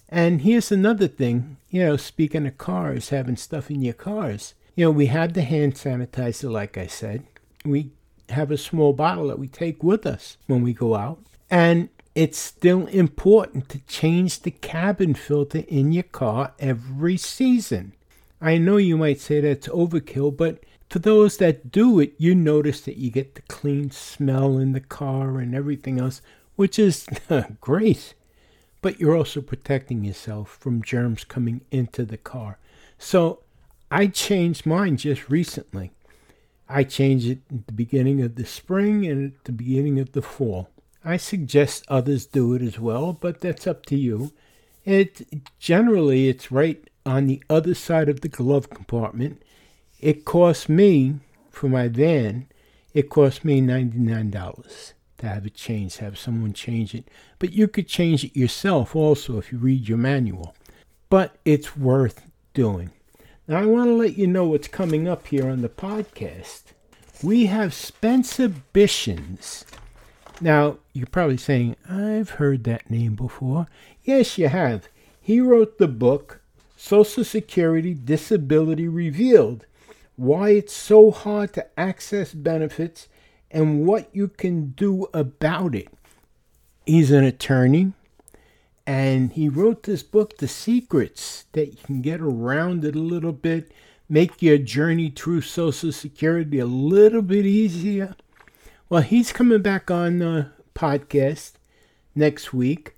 And 0.08 0.42
here's 0.42 0.72
another 0.72 1.08
thing, 1.08 1.58
you 1.70 1.84
know, 1.84 1.96
speaking 1.96 2.46
of 2.46 2.56
cars, 2.56 3.10
having 3.10 3.36
stuff 3.36 3.70
in 3.70 3.82
your 3.82 3.94
cars. 3.94 4.54
You 4.78 4.84
know, 4.84 4.90
we 4.92 5.06
have 5.06 5.32
the 5.32 5.42
hand 5.42 5.74
sanitizer, 5.74 6.48
like 6.48 6.78
I 6.78 6.86
said. 6.86 7.24
We 7.64 7.90
have 8.28 8.52
a 8.52 8.56
small 8.56 8.92
bottle 8.92 9.26
that 9.26 9.40
we 9.40 9.48
take 9.48 9.82
with 9.82 10.06
us 10.06 10.36
when 10.46 10.62
we 10.62 10.72
go 10.72 10.94
out. 10.94 11.18
And 11.50 11.88
it's 12.14 12.38
still 12.38 12.86
important 12.86 13.68
to 13.70 13.80
change 13.88 14.42
the 14.42 14.52
cabin 14.52 15.14
filter 15.14 15.64
in 15.66 15.90
your 15.90 16.04
car 16.04 16.52
every 16.60 17.16
season. 17.16 17.94
I 18.40 18.58
know 18.58 18.76
you 18.76 18.96
might 18.96 19.18
say 19.18 19.40
that's 19.40 19.66
overkill, 19.66 20.36
but 20.36 20.62
for 20.88 21.00
those 21.00 21.38
that 21.38 21.72
do 21.72 21.98
it, 21.98 22.14
you 22.16 22.36
notice 22.36 22.80
that 22.82 22.98
you 22.98 23.10
get 23.10 23.34
the 23.34 23.42
clean 23.42 23.90
smell 23.90 24.58
in 24.58 24.74
the 24.74 24.80
car 24.80 25.40
and 25.40 25.56
everything 25.56 25.98
else, 25.98 26.22
which 26.54 26.78
is 26.78 27.04
great 27.60 28.14
but 28.80 29.00
you're 29.00 29.16
also 29.16 29.40
protecting 29.40 30.04
yourself 30.04 30.56
from 30.60 30.82
germs 30.82 31.24
coming 31.24 31.62
into 31.70 32.04
the 32.04 32.16
car. 32.16 32.58
So 32.98 33.40
I 33.90 34.06
changed 34.08 34.66
mine 34.66 34.96
just 34.96 35.30
recently. 35.30 35.92
I 36.68 36.84
changed 36.84 37.28
it 37.28 37.38
at 37.50 37.66
the 37.66 37.72
beginning 37.72 38.20
of 38.20 38.34
the 38.34 38.44
spring 38.44 39.06
and 39.06 39.32
at 39.32 39.44
the 39.44 39.52
beginning 39.52 39.98
of 39.98 40.12
the 40.12 40.20
fall. 40.20 40.68
I 41.04 41.16
suggest 41.16 41.84
others 41.88 42.26
do 42.26 42.52
it 42.52 42.60
as 42.60 42.78
well, 42.78 43.14
but 43.14 43.40
that's 43.40 43.66
up 43.66 43.86
to 43.86 43.96
you. 43.96 44.32
It 44.84 45.26
generally 45.58 46.28
it's 46.28 46.52
right 46.52 46.86
on 47.06 47.26
the 47.26 47.42
other 47.48 47.74
side 47.74 48.10
of 48.10 48.20
the 48.20 48.28
glove 48.28 48.68
compartment. 48.68 49.42
It 50.00 50.26
cost 50.26 50.68
me 50.68 51.20
for 51.50 51.68
my 51.68 51.88
van, 51.88 52.46
it 52.92 53.08
cost 53.08 53.44
me 53.44 53.62
$99 53.62 54.92
to 55.18 55.26
have 55.26 55.46
it 55.46 55.54
changed, 55.54 55.98
have 55.98 56.18
someone 56.18 56.52
change 56.52 56.94
it. 56.94 57.08
But 57.38 57.52
you 57.52 57.68
could 57.68 57.88
change 57.88 58.24
it 58.24 58.36
yourself 58.36 58.94
also 58.94 59.38
if 59.38 59.50
you 59.50 59.58
read 59.58 59.88
your 59.88 59.98
manual. 59.98 60.54
But 61.08 61.36
it's 61.44 61.76
worth 61.76 62.26
doing. 62.52 62.90
Now, 63.48 63.62
I 63.62 63.64
want 63.64 63.88
to 63.88 63.94
let 63.94 64.18
you 64.18 64.26
know 64.26 64.44
what's 64.44 64.68
coming 64.68 65.08
up 65.08 65.28
here 65.28 65.48
on 65.48 65.62
the 65.62 65.70
podcast. 65.70 66.64
We 67.22 67.46
have 67.46 67.72
Spencer 67.72 68.50
Bishins. 68.74 69.64
Now, 70.38 70.76
you're 70.92 71.06
probably 71.06 71.38
saying, 71.38 71.76
I've 71.88 72.28
heard 72.32 72.64
that 72.64 72.90
name 72.90 73.14
before. 73.14 73.66
Yes, 74.04 74.36
you 74.36 74.48
have. 74.48 74.90
He 75.18 75.40
wrote 75.40 75.78
the 75.78 75.88
book, 75.88 76.42
Social 76.76 77.24
Security 77.24 77.94
Disability 77.94 78.86
Revealed 78.86 79.64
Why 80.16 80.50
It's 80.50 80.74
So 80.74 81.10
Hard 81.10 81.54
to 81.54 81.80
Access 81.80 82.34
Benefits 82.34 83.08
and 83.50 83.86
what 83.86 84.10
you 84.12 84.28
can 84.28 84.72
do 84.72 85.06
about 85.14 85.74
it. 85.74 85.88
He's 86.84 87.10
an 87.10 87.24
attorney 87.24 87.94
and 88.88 89.34
he 89.34 89.50
wrote 89.50 89.82
this 89.82 90.02
book, 90.02 90.38
The 90.38 90.48
Secrets, 90.48 91.44
that 91.52 91.66
you 91.66 91.76
can 91.84 92.00
get 92.00 92.22
around 92.22 92.86
it 92.86 92.96
a 92.96 92.98
little 92.98 93.34
bit, 93.34 93.70
make 94.08 94.40
your 94.40 94.56
journey 94.56 95.10
through 95.10 95.42
Social 95.42 95.92
Security 95.92 96.58
a 96.58 96.64
little 96.64 97.20
bit 97.20 97.44
easier. 97.44 98.16
Well, 98.88 99.02
he's 99.02 99.30
coming 99.30 99.60
back 99.60 99.90
on 99.90 100.20
the 100.20 100.52
podcast 100.74 101.52
next 102.14 102.54
week 102.54 102.96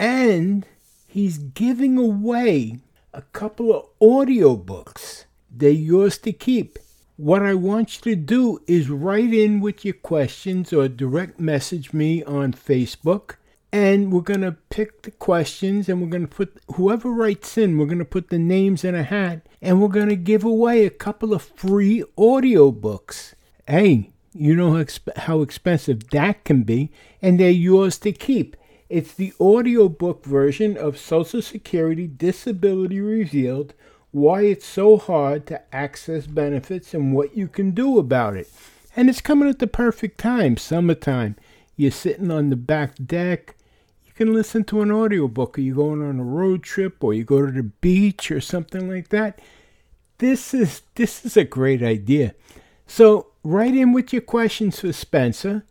and 0.00 0.66
he's 1.06 1.38
giving 1.38 1.98
away 1.98 2.80
a 3.14 3.22
couple 3.22 3.72
of 3.72 3.86
audiobooks. 4.02 5.26
They're 5.52 5.70
yours 5.70 6.18
to 6.18 6.32
keep. 6.32 6.80
What 7.16 7.44
I 7.44 7.54
want 7.54 7.94
you 7.94 8.16
to 8.16 8.20
do 8.20 8.58
is 8.66 8.90
write 8.90 9.32
in 9.32 9.60
with 9.60 9.84
your 9.84 9.94
questions 9.94 10.72
or 10.72 10.88
direct 10.88 11.38
message 11.38 11.92
me 11.92 12.24
on 12.24 12.54
Facebook. 12.54 13.36
And 13.70 14.12
we're 14.12 14.22
going 14.22 14.40
to 14.40 14.56
pick 14.70 15.02
the 15.02 15.10
questions 15.10 15.88
and 15.88 16.00
we're 16.00 16.08
going 16.08 16.26
to 16.26 16.34
put 16.34 16.58
whoever 16.76 17.10
writes 17.10 17.58
in, 17.58 17.76
we're 17.76 17.86
going 17.86 17.98
to 17.98 18.04
put 18.04 18.30
the 18.30 18.38
names 18.38 18.82
in 18.82 18.94
a 18.94 19.02
hat 19.02 19.46
and 19.60 19.80
we're 19.80 19.88
going 19.88 20.08
to 20.08 20.16
give 20.16 20.44
away 20.44 20.86
a 20.86 20.90
couple 20.90 21.34
of 21.34 21.42
free 21.42 22.02
audiobooks. 22.16 23.34
Hey, 23.66 24.10
you 24.32 24.54
know 24.54 24.72
how, 24.72 24.82
exp- 24.82 25.16
how 25.16 25.42
expensive 25.42 26.08
that 26.10 26.44
can 26.44 26.62
be, 26.62 26.90
and 27.20 27.38
they're 27.38 27.50
yours 27.50 27.98
to 27.98 28.12
keep. 28.12 28.56
It's 28.88 29.12
the 29.12 29.34
audiobook 29.38 30.24
version 30.24 30.78
of 30.78 30.96
Social 30.96 31.42
Security 31.42 32.06
Disability 32.06 33.00
Revealed 33.00 33.74
Why 34.12 34.42
It's 34.42 34.64
So 34.64 34.96
Hard 34.96 35.46
to 35.48 35.74
Access 35.74 36.26
Benefits 36.26 36.94
and 36.94 37.14
What 37.14 37.36
You 37.36 37.48
Can 37.48 37.72
Do 37.72 37.98
About 37.98 38.36
It. 38.36 38.50
And 38.96 39.10
it's 39.10 39.20
coming 39.20 39.48
at 39.48 39.58
the 39.58 39.66
perfect 39.66 40.18
time, 40.18 40.56
summertime. 40.56 41.36
You're 41.76 41.90
sitting 41.90 42.30
on 42.30 42.48
the 42.48 42.56
back 42.56 42.94
deck. 43.04 43.56
Can 44.18 44.34
listen 44.34 44.64
to 44.64 44.82
an 44.82 44.90
audiobook, 44.90 45.56
or 45.56 45.60
you're 45.60 45.76
going 45.76 46.02
on 46.02 46.18
a 46.18 46.24
road 46.24 46.64
trip, 46.64 47.04
or 47.04 47.14
you 47.14 47.22
go 47.22 47.46
to 47.46 47.52
the 47.52 47.62
beach, 47.62 48.32
or 48.32 48.40
something 48.40 48.90
like 48.90 49.10
that. 49.10 49.38
This 50.18 50.52
is 50.52 50.82
this 50.96 51.24
is 51.24 51.36
a 51.36 51.44
great 51.44 51.84
idea. 51.84 52.34
So 52.88 53.28
write 53.44 53.76
in 53.76 53.92
with 53.92 54.12
your 54.12 54.22
questions 54.22 54.80
for 54.80 54.92
Spencer, 54.92 55.64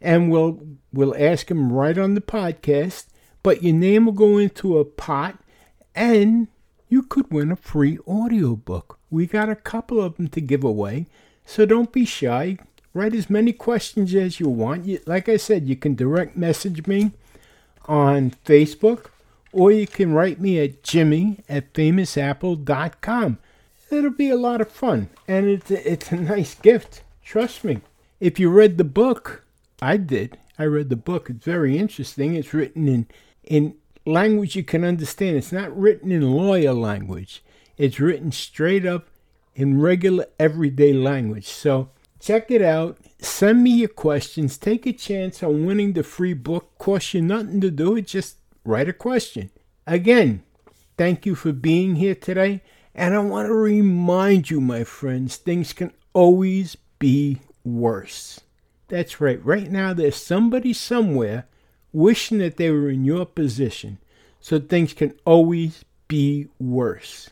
and 0.00 0.30
we'll 0.30 0.62
we'll 0.94 1.14
ask 1.14 1.50
him 1.50 1.70
right 1.70 1.98
on 1.98 2.14
the 2.14 2.22
podcast. 2.22 3.04
But 3.42 3.62
your 3.62 3.74
name 3.74 4.06
will 4.06 4.14
go 4.14 4.38
into 4.38 4.78
a 4.78 4.86
pot, 4.86 5.38
and 5.94 6.48
you 6.88 7.02
could 7.02 7.30
win 7.30 7.52
a 7.52 7.56
free 7.56 7.98
audiobook. 8.08 8.98
We 9.10 9.26
got 9.26 9.50
a 9.50 9.54
couple 9.54 10.00
of 10.00 10.16
them 10.16 10.28
to 10.28 10.40
give 10.40 10.64
away, 10.64 11.04
so 11.44 11.66
don't 11.66 11.92
be 11.92 12.06
shy. 12.06 12.56
Write 12.94 13.14
as 13.14 13.28
many 13.28 13.52
questions 13.52 14.14
as 14.14 14.40
you 14.40 14.48
want. 14.48 15.06
Like 15.06 15.28
I 15.28 15.36
said, 15.36 15.68
you 15.68 15.76
can 15.76 15.94
direct 15.96 16.34
message 16.34 16.86
me 16.86 17.10
on 17.90 18.30
Facebook, 18.44 19.06
or 19.52 19.72
you 19.72 19.84
can 19.84 20.12
write 20.12 20.40
me 20.40 20.60
at 20.60 20.84
jimmy 20.84 21.38
at 21.48 21.74
famousapple.com. 21.74 23.38
It'll 23.90 24.10
be 24.10 24.30
a 24.30 24.36
lot 24.36 24.60
of 24.60 24.70
fun, 24.70 25.10
and 25.26 25.46
it's 25.46 25.70
a, 25.72 25.92
it's 25.92 26.12
a 26.12 26.16
nice 26.16 26.54
gift. 26.54 27.02
Trust 27.24 27.64
me. 27.64 27.80
If 28.20 28.38
you 28.38 28.48
read 28.48 28.78
the 28.78 28.84
book, 28.84 29.44
I 29.82 29.96
did. 29.96 30.38
I 30.56 30.64
read 30.64 30.88
the 30.88 30.94
book. 30.94 31.28
It's 31.28 31.44
very 31.44 31.76
interesting. 31.76 32.34
It's 32.34 32.54
written 32.54 32.86
in 32.86 33.06
in 33.42 33.74
language 34.06 34.54
you 34.54 34.62
can 34.62 34.84
understand. 34.84 35.36
It's 35.36 35.50
not 35.50 35.76
written 35.76 36.12
in 36.12 36.30
lawyer 36.30 36.72
language. 36.72 37.42
It's 37.76 37.98
written 37.98 38.30
straight 38.30 38.86
up 38.86 39.08
in 39.56 39.80
regular 39.80 40.26
everyday 40.38 40.92
language. 40.92 41.48
So 41.48 41.88
Check 42.20 42.50
it 42.50 42.60
out. 42.60 42.98
Send 43.18 43.62
me 43.62 43.70
your 43.70 43.88
questions. 43.88 44.58
Take 44.58 44.86
a 44.86 44.92
chance 44.92 45.42
on 45.42 45.64
winning 45.64 45.94
the 45.94 46.02
free 46.02 46.34
book. 46.34 46.78
Cost 46.78 47.14
you 47.14 47.22
nothing 47.22 47.60
to 47.62 47.70
do 47.70 47.96
it. 47.96 48.06
Just 48.06 48.36
write 48.64 48.88
a 48.88 48.92
question. 48.92 49.50
Again, 49.86 50.42
thank 50.98 51.24
you 51.24 51.34
for 51.34 51.52
being 51.52 51.96
here 51.96 52.14
today. 52.14 52.62
And 52.94 53.14
I 53.14 53.18
want 53.20 53.48
to 53.48 53.54
remind 53.54 54.50
you, 54.50 54.60
my 54.60 54.84
friends, 54.84 55.36
things 55.36 55.72
can 55.72 55.92
always 56.12 56.76
be 56.98 57.40
worse. 57.64 58.40
That's 58.88 59.20
right. 59.20 59.42
Right 59.44 59.70
now, 59.70 59.94
there's 59.94 60.16
somebody 60.16 60.72
somewhere 60.72 61.46
wishing 61.92 62.38
that 62.38 62.56
they 62.58 62.70
were 62.70 62.90
in 62.90 63.04
your 63.04 63.24
position. 63.24 63.98
So 64.40 64.58
things 64.58 64.92
can 64.92 65.14
always 65.24 65.84
be 66.08 66.48
worse. 66.58 67.30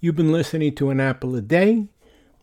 You've 0.00 0.16
been 0.16 0.32
listening 0.32 0.74
to 0.76 0.90
An 0.90 0.98
Apple 0.98 1.36
a 1.36 1.40
Day. 1.40 1.86